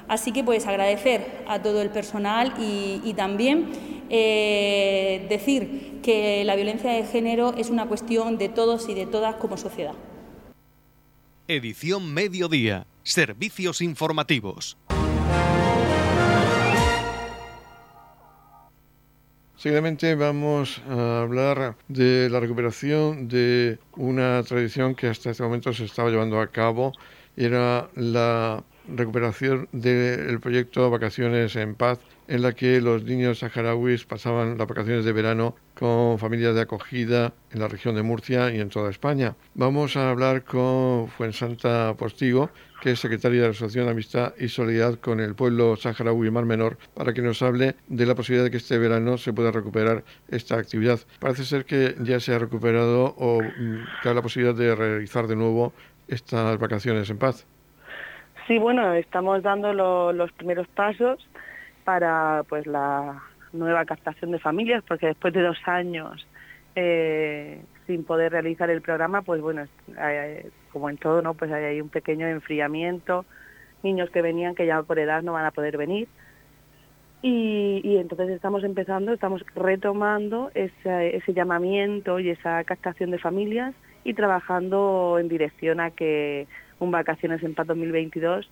Así 0.09 0.33
que 0.33 0.43
pues 0.43 0.67
agradecer 0.67 1.45
a 1.47 1.63
todo 1.63 1.83
el 1.83 1.91
personal 1.91 2.55
y, 2.59 3.15
también 3.15 3.71
eh, 4.09 5.27
decir 5.29 6.01
que 6.03 6.45
la 6.45 6.57
violencia 6.57 6.91
de 6.91 7.05
género 7.05 7.55
es 7.57 7.71
una 7.71 7.87
cuestión 7.87 8.39
de 8.39 8.49
todos 8.49 8.89
y 8.89 8.95
de 8.95 9.07
todas 9.07 9.37
como 9.37 9.57
sociedad. 9.57 9.95
Edición 11.47 12.13
Mediodía. 12.13 12.87
Servicios 13.03 13.81
informativos. 13.81 14.77
Seguidamente 19.61 20.14
vamos 20.14 20.81
a 20.88 21.21
hablar 21.21 21.76
de 21.87 22.31
la 22.31 22.40
recuperación 22.40 23.29
de 23.29 23.79
una 23.95 24.43
tradición 24.43 24.95
que 24.95 25.09
hasta 25.09 25.33
este 25.33 25.43
momento 25.43 25.75
se 25.75 25.85
estaba 25.85 26.09
llevando 26.09 26.40
a 26.40 26.47
cabo. 26.47 26.95
Era 27.37 27.90
la 27.95 28.64
recuperación 28.88 29.69
del 29.73 30.40
proyecto 30.40 30.88
Vacaciones 30.88 31.57
en 31.57 31.75
Paz, 31.75 31.99
en 32.31 32.43
la 32.43 32.53
que 32.53 32.81
los 32.81 33.03
niños 33.03 33.41
saharauis 33.41 34.05
pasaban 34.05 34.57
las 34.57 34.69
vacaciones 34.69 35.05
de 35.05 35.13
verano 35.13 35.57
con 35.75 36.17
familias 36.17 36.55
de 36.55 36.61
acogida 36.61 37.33
en 37.51 37.59
la 37.59 37.67
región 37.67 37.97
de 37.97 38.05
Murcia 38.05 38.55
y 38.55 38.61
en 38.61 38.69
toda 38.69 38.89
España. 38.89 39.35
Vamos 39.55 39.97
a 39.97 40.11
hablar 40.11 40.45
con 40.45 41.09
Fuensanta 41.09 41.93
Postigo, 41.99 42.51
que 42.81 42.93
es 42.93 43.01
secretaria 43.01 43.41
de 43.41 43.47
la 43.49 43.51
Asociación 43.51 43.89
Amistad 43.89 44.33
y 44.39 44.47
Solidaridad 44.47 45.01
con 45.01 45.19
el 45.19 45.35
pueblo 45.35 45.75
saharaui 45.75 46.31
Mar 46.31 46.45
Menor, 46.45 46.79
para 46.95 47.13
que 47.13 47.21
nos 47.21 47.43
hable 47.43 47.75
de 47.89 48.07
la 48.07 48.15
posibilidad 48.15 48.45
de 48.45 48.53
que 48.53 48.59
este 48.59 48.79
verano 48.79 49.19
se 49.19 49.33
pueda 49.33 49.51
recuperar 49.51 50.05
esta 50.29 50.57
actividad. 50.57 51.01
Parece 51.19 51.45
ser 51.45 51.65
que 51.65 51.97
ya 51.99 52.21
se 52.21 52.33
ha 52.33 52.39
recuperado 52.39 53.13
o 53.19 53.43
mm, 53.43 53.85
que 54.04 54.09
hay 54.09 54.15
la 54.15 54.23
posibilidad 54.23 54.54
de 54.54 54.76
realizar 54.76 55.26
de 55.26 55.35
nuevo 55.35 55.73
estas 56.07 56.61
vacaciones 56.61 57.11
en 57.11 57.19
paz. 57.19 57.45
Sí, 58.47 58.59
bueno, 58.59 58.95
estamos 58.95 59.43
dando 59.43 59.73
los 60.13 60.31
primeros 60.33 60.69
pasos 60.69 61.19
para 61.91 62.45
pues 62.49 62.69
la 62.69 63.21
nueva 63.53 63.85
captación 63.85 64.31
de 64.31 64.39
familias, 64.39 64.85
porque 64.87 65.09
después 65.09 65.35
de 65.35 65.43
dos 65.43 65.59
años 65.67 66.25
eh, 66.76 67.65
sin 67.89 68.05
poder 68.05 68.31
realizar 68.31 68.71
el 68.71 68.81
programa, 68.81 69.23
pues 69.23 69.41
bueno, 69.41 69.65
como 70.73 70.89
en 70.89 70.99
todo, 70.99 71.21
¿no? 71.21 71.35
Pues 71.35 71.50
hay 71.50 71.81
un 71.81 71.89
pequeño 71.89 72.29
enfriamiento, 72.29 73.25
niños 73.83 74.09
que 74.11 74.23
venían 74.23 74.55
que 74.55 74.67
ya 74.67 74.81
por 74.85 75.00
edad 75.00 75.23
no 75.25 75.33
van 75.33 75.47
a 75.47 75.50
poder 75.50 75.76
venir. 75.79 76.07
Y, 77.23 77.97
entonces 77.97 78.31
estamos 78.31 78.63
empezando, 78.63 79.13
estamos 79.13 79.45
retomando 79.57 80.53
ese, 80.55 81.17
ese 81.17 81.35
llamamiento 81.35 82.21
y 82.21 82.31
esa 82.31 82.63
captación 82.63 83.11
de 83.11 83.19
familias 83.19 83.75
y 84.05 84.15
trabajando 84.15 85.17
en 85.19 85.29
dirección 85.29 85.81
a 85.81 85.91
que 85.91 86.47
un 86.79 86.93
Vacaciones 86.93 87.43
en 87.43 87.57
Paz 87.57 87.67
2022 87.67 88.49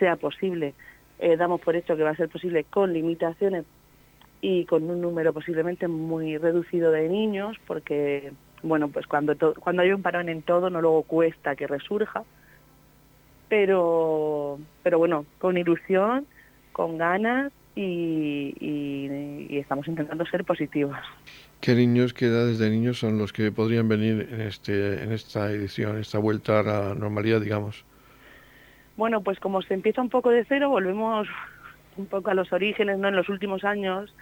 sea 0.00 0.16
posible. 0.16 0.74
Eh, 1.18 1.36
damos 1.36 1.60
por 1.60 1.76
hecho 1.76 1.96
que 1.96 2.02
va 2.02 2.10
a 2.10 2.16
ser 2.16 2.28
posible 2.28 2.64
con 2.64 2.92
limitaciones 2.92 3.64
y 4.40 4.64
con 4.66 4.88
un 4.90 5.00
número 5.00 5.32
posiblemente 5.32 5.88
muy 5.88 6.36
reducido 6.36 6.90
de 6.90 7.08
niños, 7.08 7.56
porque 7.66 8.32
bueno, 8.62 8.88
pues 8.88 9.06
cuando, 9.06 9.34
cuando 9.54 9.82
hay 9.82 9.92
un 9.92 10.02
parón 10.02 10.28
en 10.28 10.42
todo, 10.42 10.70
no 10.70 10.80
luego 10.80 11.02
cuesta 11.02 11.54
que 11.54 11.66
resurja, 11.66 12.24
pero, 13.48 14.58
pero 14.82 14.98
bueno, 14.98 15.26
con 15.38 15.56
ilusión, 15.56 16.26
con 16.72 16.98
ganas 16.98 17.52
y, 17.76 19.48
estamos 19.50 19.86
intentando 19.88 20.26
ser 20.26 20.44
positivos. 20.44 20.96
¿Qué 21.60 21.74
niños, 21.74 22.12
qué 22.12 22.26
edades 22.26 22.58
de 22.58 22.68
niños 22.68 22.98
son 22.98 23.18
los 23.18 23.32
que 23.32 23.50
podrían 23.50 23.88
venir 23.88 24.28
en, 24.30 24.40
este, 24.42 25.02
en 25.02 25.12
esta 25.12 25.50
edición, 25.50 25.98
esta 25.98 26.18
vuelta 26.18 26.60
a 26.60 26.62
la 26.62 26.94
normalidad, 26.94 27.40
digamos? 27.40 27.84
Bueno, 28.96 29.22
pues 29.22 29.40
como 29.40 29.62
se 29.62 29.74
empieza 29.74 30.00
un 30.00 30.08
poco 30.08 30.30
de 30.30 30.44
cero, 30.44 30.68
volvemos 30.70 31.28
un 31.96 32.06
poco 32.06 32.30
a 32.30 32.34
los 32.34 32.52
orígenes, 32.52 32.98
¿no? 32.98 33.08
En 33.08 33.16
los 33.16 33.28
últimos 33.28 33.64
años, 33.64 34.14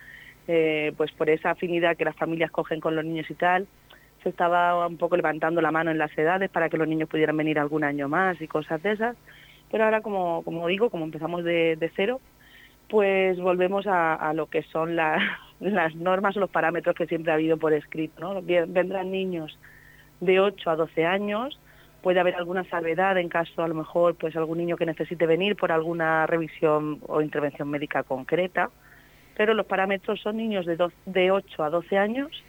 eh, 0.49 0.93
pues 0.97 1.13
por 1.13 1.29
esa 1.31 1.51
afinidad 1.51 1.97
que 1.97 2.05
las 2.05 2.17
familias 2.17 2.51
cogen 2.51 2.81
con 2.81 2.97
los 2.97 3.05
niños 3.05 3.31
y 3.31 3.35
tal, 3.35 3.67
se 4.23 4.29
estaba 4.29 4.87
un 4.87 4.97
poco 4.97 5.17
levantando 5.17 5.61
la 5.61 5.73
mano 5.73 5.91
en 5.91 5.99
las 5.99 6.17
edades 6.17 6.51
para 6.51 6.69
que 6.69 6.77
los 6.77 6.89
niños 6.89 7.09
pudieran 7.09 7.37
venir 7.37 7.59
algún 7.59 7.85
año 7.85 8.09
más 8.09 8.41
y 8.41 8.49
cosas 8.49 8.83
de 8.83 8.93
esas. 8.93 9.17
Pero 9.71 9.85
ahora, 9.85 10.01
como, 10.01 10.43
como 10.43 10.67
digo, 10.69 10.91
como 10.91 11.05
empezamos 11.05 11.45
de, 11.45 11.91
cero, 11.97 12.21
pues 12.89 13.39
volvemos 13.41 13.87
a, 13.87 14.33
lo 14.35 14.47
que 14.47 14.63
son 14.65 14.97
las 15.61 15.95
normas 15.95 16.37
o 16.37 16.41
los 16.41 16.51
parámetros 16.51 16.95
que 16.95 17.07
siempre 17.07 17.33
ha 17.33 17.37
habido 17.37 17.57
por 17.57 17.73
escrito. 17.73 18.21
¿no? 18.21 18.43
Vendrán 18.43 19.11
niños 19.11 19.59
de 20.21 20.41
8 20.41 20.71
a 20.71 20.77
12 20.77 21.05
años, 21.05 21.59
puede 22.03 22.21
haber 22.21 22.35
alguna 22.35 22.65
salvedad 22.65 23.17
en 23.17 23.29
caso 23.29 23.63
a 23.63 23.69
lo 23.69 23.75
mejor 23.75 24.17
pues 24.17 24.37
algún 24.37 24.59
niño 24.59 24.77
que 24.77 24.87
necesite 24.87 25.27
venir 25.27 25.57
por 25.57 25.73
alguna 25.73 26.27
revisión 26.27 26.99
o 27.07 27.23
intervención 27.23 27.71
médica 27.71 28.03
concreta, 28.03 28.71
pero 29.37 29.55
los 29.55 29.67
parámetros 29.67 30.21
son 30.21 30.37
niños 30.37 30.67
de, 30.67 30.77
de 31.07 31.31
8 31.31 31.65
a 31.65 31.71
12 31.71 31.97
años 31.97 32.45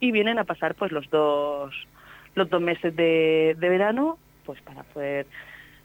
y 0.00 0.12
vienen 0.12 0.38
a 0.38 0.44
pasar 0.44 0.74
pues 0.74 0.92
los 0.92 1.08
dos 1.10 1.74
los 2.34 2.48
dos 2.48 2.62
meses 2.62 2.94
de, 2.96 3.54
verano 3.60 4.18
pues 4.46 4.60
para 4.62 4.82
poder 4.84 5.26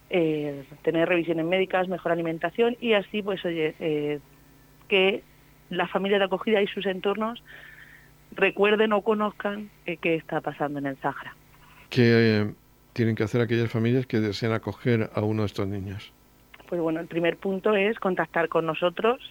eh, 0.10 0.64
tener 0.84 1.10
revisiones 1.10 1.46
médicas, 1.46 1.88
mejor 1.88 2.12
alimentación 2.12 2.78
y 2.80 2.94
así 2.94 3.22
pues 3.22 3.44
oye 3.44 3.76
eh, 3.80 4.20
que 4.88 5.24
la 5.70 5.88
familia 5.88 6.20
de 6.20 6.26
acogida 6.26 6.62
y 6.62 6.68
sus 6.68 6.86
entornos 6.86 7.44
recuerden 8.32 8.94
o 8.94 9.02
conozcan 9.02 9.70
eh, 9.86 9.98
qué 9.98 10.16
está 10.16 10.40
pasando 10.42 10.80
en 10.80 10.86
el 10.86 10.98
Sahara. 10.98 11.36
¿Qué 11.90 12.54
tienen 12.98 13.16
que 13.16 13.24
hacer 13.24 13.40
aquellas 13.42 13.72
familias 13.72 14.08
que 14.08 14.20
desean 14.20 14.54
acoger 14.54 15.12
a 15.14 15.22
uno 15.22 15.44
de 15.44 15.46
estos 15.46 15.68
niños? 15.68 16.12
Pues 16.68 16.82
bueno, 16.82 17.00
el 17.00 17.06
primer 17.08 17.38
punto 17.38 17.76
es 17.76 17.98
contactar 18.00 18.50
con 18.50 18.66
nosotros, 18.66 19.22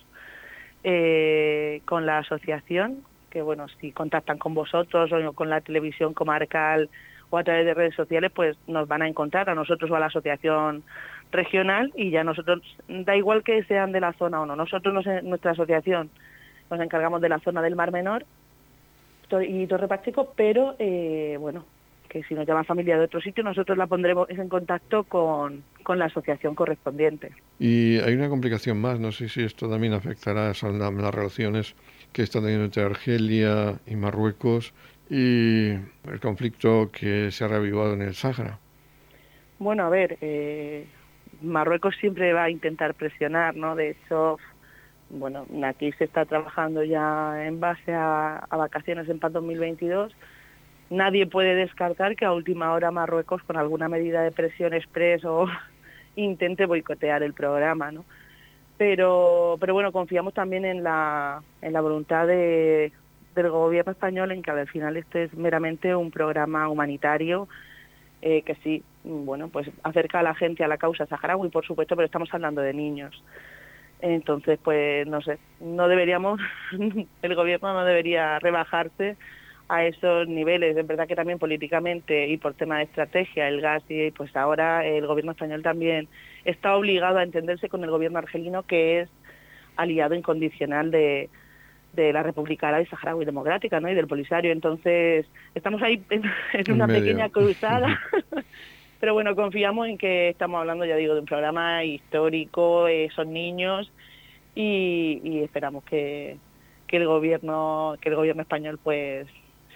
con 1.85 2.07
la 2.07 2.19
asociación, 2.19 3.03
que 3.29 3.43
bueno, 3.43 3.67
si 3.81 3.91
contactan 3.91 4.39
con 4.39 4.55
vosotros 4.55 5.11
o 5.13 5.33
con 5.33 5.51
la 5.51 5.61
televisión 5.61 6.15
comarcal 6.15 6.89
o 7.29 7.39
a 7.39 7.43
través 7.43 7.67
de 7.67 7.75
redes 7.75 7.95
sociales, 7.97 8.31
pues 8.33 8.57
nos 8.69 8.87
van 8.87 9.03
a 9.03 9.09
encontrar 9.09 9.51
a 9.51 9.55
nosotros 9.57 9.91
o 9.91 9.97
a 9.97 10.01
la 10.01 10.07
asociación 10.07 10.85
regional 11.33 11.93
y 11.97 12.11
ya 12.11 12.23
nosotros, 12.23 12.63
da 12.89 13.17
igual 13.17 13.43
que 13.43 13.65
sean 13.65 13.91
de 13.91 14.01
la 14.01 14.13
zona 14.13 14.41
o 14.41 14.47
no, 14.47 14.55
nosotros 14.55 15.05
nuestra 15.25 15.51
asociación 15.51 16.09
nos 16.71 16.81
encargamos 16.81 17.21
de 17.21 17.29
la 17.29 17.41
zona 17.41 17.63
del 17.63 17.75
Mar 17.75 17.91
Menor 17.91 18.25
y 19.47 19.67
Torre 19.67 19.89
Pacheco, 19.89 20.33
pero 20.37 20.77
eh, 20.79 21.37
bueno, 21.41 21.65
que 22.17 22.29
si 22.29 22.35
nos 22.35 22.47
llama 22.47 22.65
familia 22.65 22.97
de 22.97 23.05
otro 23.05 23.21
sitio, 23.21 23.45
nosotros 23.45 23.77
la 23.77 23.87
pondremos 23.87 24.31
en 24.31 24.49
contacto 24.49 25.05
con, 25.05 25.63
con 25.83 25.99
la 25.99 26.07
asociación 26.07 26.55
correspondiente. 26.55 27.33
Y 27.59 27.99
hay 27.99 28.15
una 28.15 28.29
complicación 28.29 28.81
más, 28.81 28.99
no 28.99 29.13
sé 29.13 29.29
si 29.29 29.43
esto 29.43 29.69
también 29.69 29.93
afectará 29.93 30.51
a 30.51 30.55
las 30.55 31.15
relaciones 31.15 31.75
que 32.13 32.23
están 32.23 32.43
teniendo 32.43 32.65
entre 32.65 32.85
Argelia 32.85 33.75
y 33.87 33.97
Marruecos 33.97 34.73
y 35.11 35.73
el 35.73 36.21
conflicto 36.21 36.91
que 36.91 37.31
se 37.31 37.45
ha 37.45 37.49
reavivado 37.49 37.93
en 37.93 38.03
el 38.03 38.15
Sáhara. 38.15 38.59
Bueno, 39.59 39.85
a 39.85 39.91
ver, 39.91 40.17
eh, 40.23 40.87
Marruecos 41.43 41.97
siempre 42.01 42.33
va 42.33 42.45
a 42.45 42.51
intentar 42.51 42.95
presionar, 42.95 43.57
¿no? 43.57 43.77
De 43.77 43.91
hecho, 43.91 44.39
bueno, 45.11 45.47
aquí 45.65 45.93
se 45.93 46.05
está 46.05 46.25
trabajando 46.25 46.83
ya 46.83 47.47
en 47.47 47.61
base 47.61 47.93
a, 47.95 48.47
vacaciones 48.51 49.07
en 49.09 49.19
PAN 49.19 49.35
2022. 49.35 50.15
Nadie 50.91 51.27
puede 51.27 51.55
descartar 51.55 52.15
que 52.15 52.25
a 52.25 52.33
última 52.33 52.73
hora 52.73 52.91
Marruecos, 52.91 53.43
con 53.43 53.57
alguna 53.57 53.89
medida 53.89 54.23
de 54.23 54.31
presión 54.31 54.73
expreso, 54.73 55.47
intente 56.17 56.67
boicotear 56.67 57.23
el 57.23 57.35
programa, 57.35 57.91
¿no? 57.91 58.05
Pero, 58.79 59.57
pero 59.59 59.73
bueno, 59.73 59.91
confiamos 59.91 60.35
también 60.35 60.65
en 60.65 60.83
la, 60.83 61.43
en 61.63 61.73
la 61.73 61.81
voluntad 61.81 62.27
de, 62.27 62.93
del 63.35 63.51
gobierno 63.51 63.93
español 63.93 64.33
en 64.33 64.43
que 64.43 64.51
al 64.51 64.69
final 64.69 64.97
este 64.97 65.25
es 65.25 65.35
meramente 65.35 65.97
un 65.97 66.11
programa 66.11 66.69
humanitario 66.69 67.49
eh, 68.23 68.43
que 68.43 68.55
sí, 68.57 68.83
bueno, 69.05 69.49
pues 69.49 69.71
acerca 69.83 70.21
a 70.21 70.23
la 70.23 70.35
gente 70.35 70.65
a 70.65 70.69
la 70.69 70.79
causa 70.79 71.07
saharaui, 71.07 71.49
por 71.51 71.65
supuesto, 71.65 71.97
pero 71.97 72.07
estamos 72.07 72.33
hablando 72.33 72.61
de 72.61 72.75
niños. 72.75 73.23
Entonces, 74.01 74.59
pues 74.63 75.07
no 75.07 75.23
sé, 75.23 75.39
no 75.61 75.89
deberíamos, 75.89 76.41
el 77.23 77.35
gobierno 77.35 77.73
no 77.73 77.85
debería 77.85 78.39
rebajarse 78.39 79.17
a 79.69 79.85
esos 79.85 80.29
niveles. 80.29 80.77
Es 80.77 80.87
verdad 80.87 81.09
que 81.09 81.17
también 81.17 81.39
políticamente 81.39 82.29
y 82.29 82.37
por 82.37 82.55
tema 82.55 82.79
de 82.79 82.85
estrategia, 82.85 83.49
el 83.49 83.61
gas 83.61 83.83
y 83.89 84.11
pues 84.13 84.35
ahora 84.37 84.85
el 84.87 85.07
gobierno 85.07 85.33
español 85.33 85.63
también 85.63 86.09
está 86.45 86.77
obligado 86.77 87.19
a 87.19 87.23
entenderse 87.23 87.69
con 87.69 87.83
el 87.85 87.91
gobierno 87.91 88.19
argelino 88.19 88.63
que 88.63 89.01
es 89.01 89.09
aliado 89.77 90.15
incondicional 90.15 90.91
de, 90.91 91.29
de 91.95 92.13
la 92.13 92.23
República 92.23 92.69
Árabe 92.69 92.87
Saharaui 92.87 93.25
Democrática 93.25 93.81
¿no? 93.81 93.91
y 93.91 93.95
del 93.95 94.07
Polisario. 94.07 94.53
Entonces, 94.53 95.27
estamos 95.55 95.83
ahí 95.83 96.03
en, 96.11 96.73
una 96.73 96.87
pequeña 96.87 97.29
cruzada. 97.31 98.01
Pero 99.01 99.15
bueno, 99.15 99.35
confiamos 99.35 99.89
en 99.89 99.99
que 99.99 100.31
estamos 100.31 100.61
hablando, 100.61 100.85
ya 100.85 100.97
digo, 100.97 101.15
de 101.15 101.21
un 101.21 101.27
programa 101.27 101.85
histórico, 101.85 102.89
eh, 102.89 103.11
son 103.15 103.33
niños, 103.33 103.93
y, 104.55 105.41
esperamos 105.45 105.85
que, 105.85 106.39
que, 106.87 106.97
el 106.97 107.07
gobierno, 107.07 107.97
que 108.01 108.09
el 108.09 108.17
gobierno 108.17 108.41
español 108.41 108.81
pues 108.83 109.27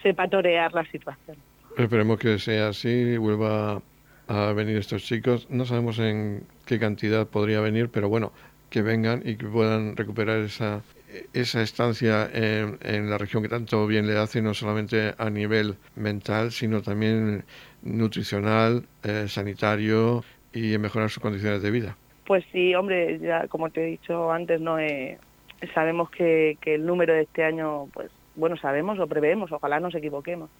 sepa 0.02 0.28
torear 0.28 0.72
la 0.72 0.84
situación. 0.86 1.36
Esperemos 1.76 2.18
que 2.18 2.38
sea 2.38 2.68
así, 2.68 3.16
vuelva 3.16 3.82
a 4.28 4.52
venir 4.52 4.76
estos 4.76 5.02
chicos. 5.04 5.48
No 5.50 5.64
sabemos 5.64 5.98
en 5.98 6.44
qué 6.66 6.78
cantidad 6.78 7.26
podría 7.26 7.60
venir, 7.60 7.88
pero 7.90 8.08
bueno, 8.08 8.32
que 8.70 8.82
vengan 8.82 9.22
y 9.24 9.36
que 9.36 9.46
puedan 9.46 9.96
recuperar 9.96 10.38
esa, 10.40 10.82
esa 11.32 11.62
estancia 11.62 12.28
en, 12.32 12.78
en, 12.82 13.10
la 13.10 13.18
región 13.18 13.42
que 13.42 13.48
tanto 13.48 13.86
bien 13.86 14.06
le 14.06 14.16
hace, 14.16 14.40
no 14.42 14.54
solamente 14.54 15.14
a 15.18 15.30
nivel 15.30 15.76
mental, 15.96 16.52
sino 16.52 16.82
también 16.82 17.44
nutricional, 17.82 18.84
eh, 19.02 19.26
sanitario 19.28 20.24
y 20.52 20.74
en 20.74 20.80
mejorar 20.80 21.10
sus 21.10 21.22
condiciones 21.22 21.62
de 21.62 21.70
vida. 21.70 21.96
Pues 22.26 22.44
sí, 22.52 22.74
hombre, 22.74 23.18
ya 23.18 23.48
como 23.48 23.70
te 23.70 23.82
he 23.82 23.86
dicho 23.86 24.30
antes, 24.30 24.60
no 24.60 24.78
eh, 24.78 25.18
sabemos 25.74 26.10
que, 26.10 26.56
que, 26.60 26.76
el 26.76 26.86
número 26.86 27.12
de 27.14 27.22
este 27.22 27.42
año, 27.42 27.86
pues 27.92 28.10
bueno, 28.40 28.56
sabemos 28.56 28.98
o 28.98 29.06
preveemos, 29.06 29.52
ojalá 29.52 29.78
nos 29.78 29.94
equivoquemos, 29.94 30.50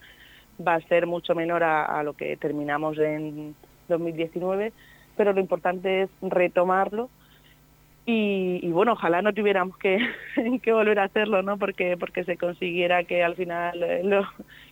va 0.66 0.75
a 0.75 0.81
ser 0.83 1.07
mucho 1.07 1.35
menor 1.35 1.64
a, 1.64 2.03
lo 2.03 2.12
que 2.14 2.37
terminamos 2.37 2.99
en 2.99 3.55
2019, 3.88 4.73
pero 5.16 5.33
lo 5.33 5.40
importante 5.40 6.03
es 6.03 6.11
retomarlo 6.23 7.09
y, 8.07 8.69
bueno, 8.71 8.93
ojalá 8.93 9.23
no 9.23 9.33
tuviéramos 9.33 9.77
que, 9.79 9.99
que, 10.62 10.73
volver 10.73 10.99
a 10.99 11.05
hacerlo, 11.05 11.43
¿no? 11.43 11.59
Porque, 11.59 11.97
porque 11.97 12.25
se 12.25 12.37
consiguiera 12.37 13.05
que 13.05 13.23
al 13.23 13.37
final 13.37 13.83
eh, 13.83 14.01
los 14.03 14.27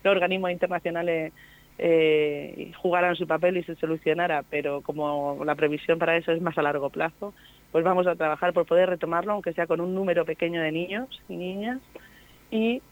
organismos 0.04 0.50
internacionales 0.50 1.32
eh, 1.78 2.72
jugaran 2.82 3.14
su 3.14 3.26
papel 3.26 3.56
y 3.56 3.62
se 3.62 3.76
solucionara, 3.76 4.42
pero 4.50 4.80
como 4.80 5.44
la 5.44 5.54
previsión 5.54 5.98
para 5.98 6.16
eso 6.16 6.32
es 6.32 6.42
más 6.42 6.58
a 6.58 6.62
largo 6.62 6.90
plazo, 6.90 7.32
pues 7.70 7.84
vamos 7.84 8.06
a 8.06 8.16
trabajar 8.16 8.52
por 8.52 8.66
poder 8.66 8.88
retomarlo, 8.88 9.32
aunque 9.32 9.52
sea 9.52 9.68
con 9.68 9.80
un 9.80 9.94
número 9.94 10.24
pequeño 10.24 10.60
de 10.60 10.72
niños 10.72 11.22
y 11.28 11.36
niñas, 11.36 11.80
y 12.50 12.82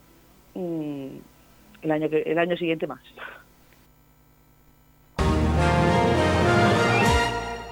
el, 0.57 1.91
año 1.91 2.09
el 2.11 2.39
año 2.39 2.57
siguiente 2.57 2.87
más. 2.87 3.01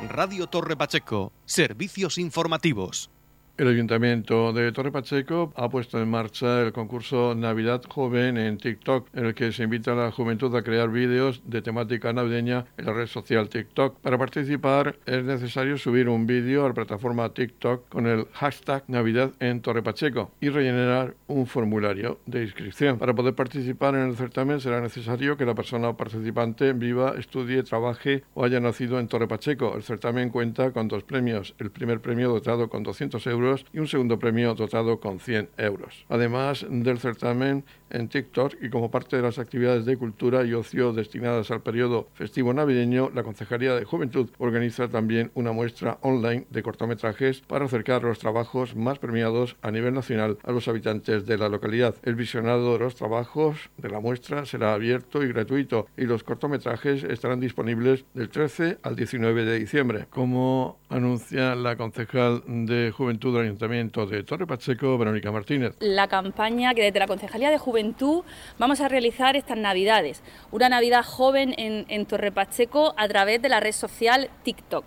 Radio 0.09 0.47
Torre 0.47 0.77
Pacheco, 0.77 1.33
servicios 1.45 2.19
informativos. 2.19 3.11
El 3.57 3.69
Ayuntamiento 3.69 4.53
de 4.53 4.73
Torre 4.73 4.91
Pacheco 4.91 5.53
ha 5.55 5.69
puesto 5.69 6.03
en 6.03 6.11
marcha 6.11 6.61
el 6.61 6.73
concurso 6.73 7.37
Navidad 7.37 7.83
Joven 7.89 8.37
en 8.37 8.59
TikTok, 8.59 9.07
en 9.15 9.27
el 9.27 9.35
que 9.37 9.53
se 9.53 9.63
invita 9.63 9.93
a 9.93 9.95
la 9.95 10.11
juventud 10.11 10.53
a 10.57 10.65
crear 10.65 10.91
vídeos 10.91 11.41
de 11.47 11.63
temática 11.63 12.13
navideña 12.13 12.65
en 12.77 12.87
la 12.87 12.93
red 12.93 13.07
social 13.07 13.49
TikTok. 13.49 14.01
Para 14.01 14.19
participar 14.19 14.97
es 15.07 15.23
necesario 15.23 15.79
subir 15.79 16.09
un 16.09 16.27
vídeo 16.27 16.65
a 16.65 16.69
la 16.71 16.75
plataforma 16.75 17.33
TikTok 17.33 17.89
con 17.91 18.09
el 18.09 18.27
hashtag 18.33 18.83
Navidad 18.89 19.31
en 19.39 19.61
Torre 19.61 19.85
Pacheco 19.85 20.33
y 20.41 20.49
rellenar 20.49 21.15
un 21.29 21.47
formulario 21.47 22.19
de 22.27 22.43
inscripción. 22.43 22.99
Para 22.99 23.15
poder 23.15 23.37
participar 23.37 23.95
en 23.95 24.09
el 24.09 24.17
certamen 24.17 24.61
será 24.61 24.81
necesario 24.81 25.37
que 25.37 25.47
la 25.47 25.55
persona 25.55 25.97
participante 25.97 26.73
viva, 26.73 27.15
estudie, 27.17 27.63
trabaje 27.63 28.25
o 28.35 28.45
haya 28.45 28.59
nacido 28.59 28.99
en 28.99 29.07
Torre 29.07 29.29
Pacheco. 29.29 29.77
El 29.77 29.85
certamen 29.85 30.31
cuenta 30.31 30.73
con 30.73 30.89
dos 30.89 31.05
premios. 31.05 31.55
El 31.61 31.71
primer 31.71 32.01
premio 32.01 32.31
dotado 32.31 32.69
con 32.69 32.83
200 32.83 33.25
euros 33.29 33.44
y 33.73 33.79
un 33.79 33.89
segundo 33.89 34.19
premio 34.19 34.55
dotado 34.55 35.01
con 35.01 35.21
100 35.21 35.51
euros. 35.59 36.07
Además 36.09 36.67
del 36.69 36.99
certamen 36.99 37.65
en 37.91 38.09
TikTok 38.09 38.55
y 38.61 38.71
como 38.71 38.91
parte 38.91 39.17
de 39.17 39.23
las 39.23 39.39
actividades 39.39 39.85
de 39.85 39.97
cultura 39.97 40.45
y 40.45 40.53
ocio 40.53 40.93
destinadas 40.93 41.51
al 41.51 41.63
periodo 41.63 42.09
festivo 42.15 42.53
navideño, 42.53 43.11
la 43.15 43.23
Concejalía 43.23 43.75
de 43.75 43.85
Juventud 43.85 44.31
organiza 44.39 44.89
también 44.89 45.31
una 45.35 45.53
muestra 45.53 45.99
online 46.03 46.47
de 46.51 46.63
cortometrajes 46.63 47.41
para 47.43 47.67
acercar 47.67 48.03
los 48.03 48.19
trabajos 48.19 48.75
más 48.75 48.99
premiados 48.99 49.57
a 49.63 49.71
nivel 49.71 49.95
nacional 49.95 50.39
a 50.43 50.53
los 50.53 50.67
habitantes 50.67 51.27
de 51.27 51.39
la 51.39 51.49
localidad. 51.49 51.95
El 52.03 52.17
visionado 52.17 52.73
de 52.73 52.81
los 52.81 52.97
trabajos 52.97 53.71
de 53.77 53.91
la 53.91 54.01
muestra 54.01 54.45
será 54.45 54.75
abierto 54.75 55.23
y 55.23 55.29
gratuito 55.29 55.87
y 55.97 56.05
los 56.05 56.25
cortometrajes 56.25 57.05
estarán 57.05 57.41
disponibles 57.41 58.05
del 58.15 58.29
13 58.29 58.79
al 58.83 58.97
19 58.97 59.45
de 59.45 59.59
diciembre. 59.59 60.07
Como 60.11 60.79
anuncia 60.89 61.55
la 61.55 61.77
concejal 61.77 62.43
de 62.47 62.91
Juventud 62.91 63.34
del 63.39 63.47
Ayuntamiento 63.47 64.07
de 64.07 64.23
Torre 64.23 64.47
Pacheco, 64.47 64.97
Verónica 64.99 65.31
Martínez. 65.31 65.75
La 65.81 66.09
campaña 66.09 66.75
que 66.75 66.83
desde 66.83 66.99
la 66.99 67.07
Concejalía 67.07 67.51
de 67.51 67.59
Juventud 67.59 68.25
vamos 68.59 68.81
a 68.81 68.89
realizar 68.89 69.37
estas 69.37 69.59
Navidades, 69.59 70.23
una 70.51 70.69
Navidad 70.69 71.05
joven 71.05 71.55
en, 71.57 72.07
Torre 72.07 72.33
Pacheco 72.33 72.95
a 72.97 73.09
través 73.09 73.41
de 73.41 73.49
la 73.49 73.61
red 73.61 73.73
social 73.73 74.31
TikTok. 74.43 74.87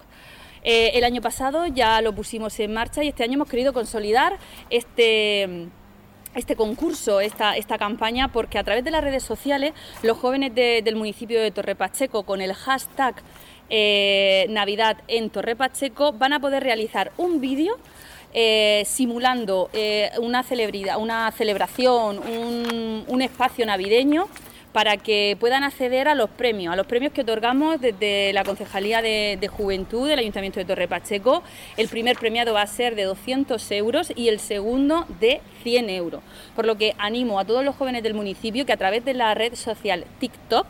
Eh, 0.64 0.92
el 0.96 1.04
año 1.04 1.22
pasado 1.22 1.68
ya 1.68 2.02
lo 2.02 2.14
pusimos 2.14 2.60
en 2.60 2.74
marcha 2.74 3.04
y 3.04 3.10
este 3.10 3.24
año 3.24 3.36
hemos 3.36 3.50
querido 3.50 3.74
consolidar 3.74 4.38
este 4.70 5.70
este 6.36 6.56
concurso, 6.56 7.20
esta, 7.20 7.58
esta 7.58 7.78
campaña, 7.78 8.28
porque 8.28 8.60
a 8.60 8.64
través 8.64 8.84
de 8.84 8.92
las 8.92 9.04
redes 9.04 9.24
sociales 9.24 9.74
los 10.04 10.18
jóvenes 10.18 10.54
del 10.54 10.96
municipio 10.96 11.42
de 11.42 11.50
Torre 11.50 11.76
Pacheco 11.76 12.24
con 12.24 12.42
el 12.42 12.54
hashtag 12.54 13.16
eh, 13.70 14.46
Navidad 14.50 14.98
en 15.08 15.30
Torre 15.30 15.56
Pacheco 15.56 16.14
van 16.14 16.34
a 16.34 16.40
poder 16.40 16.64
realizar 16.64 17.12
un 17.18 17.42
vídeo 17.42 17.78
eh, 18.34 18.84
simulando 18.86 19.70
eh, 19.74 20.12
una, 20.20 20.44
celebridad, 20.44 21.00
una 21.00 21.32
celebración, 21.32 22.20
un, 23.08 23.22
espacio 23.22 23.66
navideño 23.66 24.28
para 24.74 24.98
que 24.98 25.36
puedan 25.40 25.64
acceder 25.64 26.08
a 26.08 26.14
los 26.14 26.30
premios, 26.30 26.72
a 26.72 26.76
los 26.76 26.86
premios 26.86 27.12
que 27.12 27.22
otorgamos 27.22 27.82
desde 27.82 28.32
la 28.34 28.44
Concejalía 28.44 29.02
de, 29.02 29.50
Juventud 29.52 30.08
del 30.08 30.20
Ayuntamiento 30.20 30.60
de 30.60 30.66
Torre 30.66 30.88
Pacheco. 30.88 31.42
El 31.78 31.88
primer 31.88 32.16
premiado 32.16 32.54
va 32.54 32.62
a 32.62 32.68
ser 32.68 32.96
de 32.96 33.06
200 33.06 33.72
euros 33.72 34.14
y 34.16 34.28
el 34.28 34.40
segundo 34.40 35.08
de 35.20 35.42
100 35.64 35.90
euros. 35.90 36.22
Por 36.56 36.68
lo 36.68 36.78
que 36.78 36.94
animo 37.00 37.40
a 37.40 37.46
todos 37.46 37.66
los 37.66 37.76
jóvenes 37.76 38.04
del 38.04 38.14
municipio 38.14 38.68
que 38.68 38.74
a 38.74 38.78
través 38.78 39.04
de 39.04 39.16
la 39.16 39.34
red 39.34 39.56
social 39.56 40.06
TikTok 40.20 40.68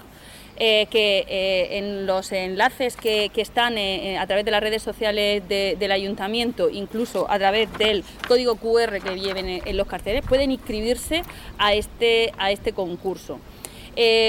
eh, 0.59 0.87
que 0.89 1.23
eh, 1.27 1.77
en 1.77 2.07
los 2.07 2.31
enlaces 2.31 2.95
que, 2.95 3.29
están 3.35 3.77
eh, 3.77 4.17
a 4.17 4.25
través 4.25 4.43
de 4.43 4.49
las 4.49 4.59
redes 4.59 4.81
sociales 4.81 5.47
del 5.47 5.91
ayuntamiento, 5.91 6.69
incluso 6.71 7.29
a 7.29 7.37
través 7.37 7.71
del 7.77 8.03
código 8.27 8.55
QR 8.55 8.99
que 8.99 9.19
lleven 9.19 9.61
en, 9.63 9.77
los 9.77 9.85
carteles, 9.85 10.23
pueden 10.27 10.51
inscribirse 10.51 11.21
a 11.59 11.75
este, 11.75 12.33
a 12.39 12.49
este 12.51 12.73
concurso. 12.73 13.39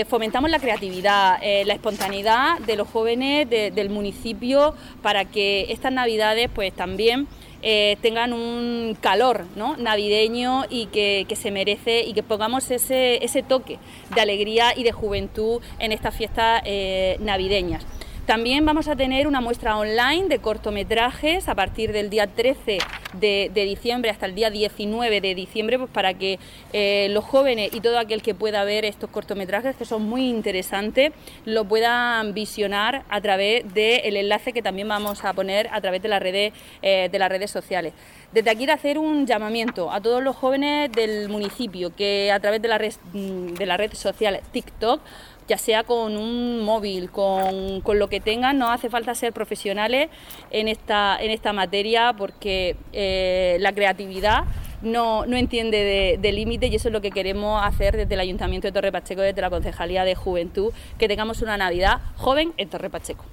fomentamos 0.08 0.50
la 0.50 0.58
creatividad, 0.58 1.38
la 1.64 1.74
espontaneidad 1.74 2.58
de 2.60 2.76
los 2.76 2.88
jóvenes 2.88 3.48
del 3.48 3.88
municipio 3.88 4.74
para 5.02 5.24
que 5.24 5.66
estas 5.70 5.92
navidades 5.92 6.50
pues 6.54 6.74
también 6.74 7.26
eh, 7.62 7.96
tengan 8.00 8.32
un 8.32 8.96
calor 9.00 9.46
navideño 9.78 10.64
y 10.70 10.86
que, 10.86 11.26
se 11.34 11.50
merece 11.50 12.04
y 12.04 12.12
que 12.12 12.22
pongamos 12.22 12.70
ese, 12.70 13.24
ese, 13.24 13.42
toque 13.42 13.78
de 14.14 14.20
alegría 14.20 14.72
y 14.76 14.82
de 14.82 14.92
juventud 14.92 15.60
en 15.78 15.92
estas 15.92 16.14
fiestas 16.14 16.62
eh, 16.64 17.16
navideñas. 17.20 17.84
También 18.28 18.66
vamos 18.66 18.88
a 18.88 18.94
tener 18.94 19.26
una 19.26 19.40
muestra 19.40 19.78
online 19.78 20.28
de 20.28 20.38
cortometrajes 20.38 21.48
a 21.48 21.54
partir 21.54 21.92
del 21.92 22.10
día 22.10 22.26
13 22.26 22.76
de, 23.14 23.50
diciembre 23.54 24.10
hasta 24.10 24.26
el 24.26 24.34
día 24.34 24.50
19 24.50 25.22
de 25.22 25.34
diciembre, 25.34 25.78
pues 25.78 25.90
para 25.90 26.12
que 26.12 26.38
eh, 26.74 27.08
los 27.08 27.24
jóvenes 27.24 27.74
y 27.74 27.80
todo 27.80 27.98
aquel 27.98 28.20
que 28.20 28.34
pueda 28.34 28.64
ver 28.64 28.84
estos 28.84 29.08
cortometrajes, 29.08 29.76
que 29.76 29.86
son 29.86 30.02
muy 30.02 30.28
interesantes, 30.28 31.12
lo 31.46 31.64
puedan 31.64 32.34
visionar 32.34 33.02
a 33.08 33.18
través 33.22 33.72
del 33.72 34.18
enlace 34.18 34.52
que 34.52 34.60
también 34.60 34.88
vamos 34.88 35.24
a 35.24 35.32
poner 35.32 35.70
a 35.72 35.80
través 35.80 36.02
de 36.02 36.08
las 36.08 36.20
redes, 36.20 36.52
eh, 36.82 37.08
de 37.10 37.18
las 37.18 37.30
redes 37.30 37.50
sociales. 37.50 37.94
Desde 38.30 38.50
aquí 38.50 38.68
hacer 38.68 38.98
un 38.98 39.26
llamamiento 39.26 39.90
a 39.90 40.02
todos 40.02 40.22
los 40.22 40.36
jóvenes 40.36 40.92
del 40.92 41.30
municipio 41.30 41.96
que 41.96 42.30
a 42.30 42.40
través 42.40 42.60
de 42.60 42.68
la 42.68 42.76
red, 42.76 42.92
de 43.14 43.64
la 43.64 43.78
red 43.78 43.94
social 43.94 44.38
TikTok 44.52 45.00
ya 45.48 45.58
sea 45.58 45.82
con 45.82 46.16
un 46.16 46.62
móvil, 46.62 47.10
con, 47.10 47.82
lo 47.84 48.08
que 48.08 48.20
tengan, 48.20 48.58
no 48.58 48.70
hace 48.70 48.90
falta 48.90 49.14
ser 49.14 49.32
profesionales 49.32 50.10
en 50.50 50.68
esta, 50.68 51.16
en 51.20 51.30
esta 51.30 51.52
materia 51.52 52.12
porque 52.12 52.76
eh, 52.92 53.56
la 53.60 53.72
creatividad 53.72 54.44
no, 54.82 55.24
entiende 55.24 56.18
de, 56.20 56.32
límite 56.32 56.68
y 56.68 56.76
eso 56.76 56.88
es 56.88 56.92
lo 56.92 57.00
que 57.00 57.10
queremos 57.10 57.60
hacer 57.64 57.96
desde 57.96 58.14
el 58.14 58.20
Ayuntamiento 58.20 58.68
de 58.68 58.72
Torre 58.72 58.92
Pacheco, 58.92 59.22
desde 59.22 59.40
la 59.40 59.50
Concejalía 59.50 60.04
de 60.04 60.14
Juventud, 60.14 60.72
que 60.98 61.08
tengamos 61.08 61.42
una 61.42 61.56
Navidad 61.56 62.00
joven 62.16 62.52
en 62.58 62.68
Torre 62.68 62.90
Pacheco. 62.90 63.24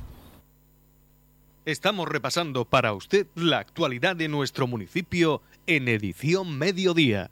Estamos 1.65 2.08
repasando 2.08 2.65
para 2.65 2.93
usted 2.93 3.28
la 3.36 3.60
actualidad 3.60 4.15
de 4.15 4.28
nuestro 4.28 4.67
municipio 4.67 5.41
en 5.67 5.88
edición 5.88 6.58
mediodía. 6.58 7.32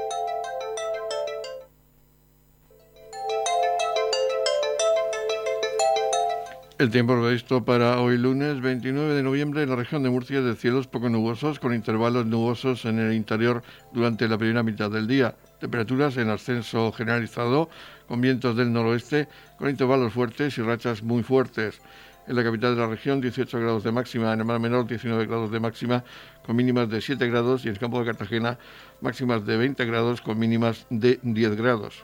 El 6.81 6.89
tiempo 6.89 7.13
previsto 7.13 7.63
para 7.63 8.01
hoy 8.01 8.17
lunes 8.17 8.59
29 8.59 9.13
de 9.13 9.21
noviembre 9.21 9.61
en 9.61 9.69
la 9.69 9.75
región 9.75 10.01
de 10.01 10.09
Murcia 10.09 10.39
es 10.39 10.45
de 10.45 10.55
cielos 10.55 10.87
poco 10.87 11.09
nubosos 11.09 11.59
con 11.59 11.75
intervalos 11.75 12.25
nubosos 12.25 12.85
en 12.85 12.97
el 12.97 13.13
interior 13.13 13.61
durante 13.93 14.27
la 14.27 14.39
primera 14.39 14.63
mitad 14.63 14.89
del 14.89 15.05
día. 15.05 15.35
Temperaturas 15.59 16.17
en 16.17 16.31
ascenso 16.31 16.91
generalizado 16.91 17.69
con 18.07 18.19
vientos 18.19 18.57
del 18.57 18.73
noroeste 18.73 19.27
con 19.59 19.69
intervalos 19.69 20.11
fuertes 20.11 20.57
y 20.57 20.63
rachas 20.63 21.03
muy 21.03 21.21
fuertes. 21.21 21.79
En 22.25 22.35
la 22.35 22.43
capital 22.43 22.73
de 22.73 22.81
la 22.81 22.87
región 22.87 23.21
18 23.21 23.59
grados 23.59 23.83
de 23.83 23.91
máxima, 23.91 24.33
en 24.33 24.39
el 24.39 24.45
mar 24.45 24.59
menor 24.59 24.87
19 24.87 25.27
grados 25.27 25.51
de 25.51 25.59
máxima 25.59 26.03
con 26.43 26.55
mínimas 26.55 26.89
de 26.89 26.99
7 26.99 27.27
grados 27.27 27.63
y 27.63 27.67
en 27.67 27.75
el 27.75 27.79
campo 27.79 27.99
de 27.99 28.07
Cartagena 28.07 28.57
máximas 29.01 29.45
de 29.45 29.55
20 29.55 29.85
grados 29.85 30.19
con 30.19 30.39
mínimas 30.39 30.87
de 30.89 31.19
10 31.21 31.57
grados. 31.57 32.03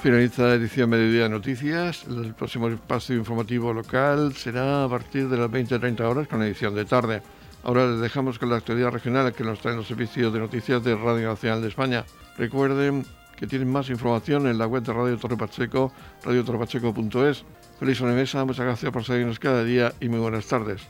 Finaliza 0.00 0.44
la 0.44 0.54
edición 0.54 0.90
Mediodía 0.90 1.24
de 1.24 1.28
Noticias. 1.28 2.04
El 2.06 2.32
próximo 2.32 2.68
espacio 2.68 3.16
informativo 3.16 3.72
local 3.72 4.32
será 4.32 4.84
a 4.84 4.88
partir 4.88 5.28
de 5.28 5.36
las 5.36 5.50
20-30 5.50 6.00
horas 6.02 6.28
con 6.28 6.40
edición 6.42 6.76
de 6.76 6.84
tarde. 6.84 7.20
Ahora 7.64 7.84
les 7.90 8.00
dejamos 8.00 8.38
con 8.38 8.48
la 8.48 8.56
actualidad 8.56 8.92
regional 8.92 9.32
que 9.32 9.42
nos 9.42 9.58
traen 9.58 9.76
los 9.76 9.88
servicios 9.88 10.32
de 10.32 10.38
noticias 10.38 10.84
de 10.84 10.94
Radio 10.94 11.28
Nacional 11.28 11.62
de 11.62 11.68
España. 11.68 12.04
Recuerden 12.36 13.04
que 13.36 13.48
tienen 13.48 13.70
más 13.70 13.90
información 13.90 14.46
en 14.46 14.56
la 14.56 14.68
web 14.68 14.84
de 14.84 14.92
Radio 14.92 15.18
Torre 15.18 15.36
Pacheco, 15.36 15.92
radiotorrepacheco.es. 16.24 17.44
Feliz 17.80 17.98
sobremesa, 17.98 18.44
muchas 18.44 18.66
gracias 18.66 18.92
por 18.92 19.02
seguirnos 19.04 19.40
cada 19.40 19.64
día 19.64 19.92
y 20.00 20.08
muy 20.08 20.20
buenas 20.20 20.46
tardes. 20.46 20.80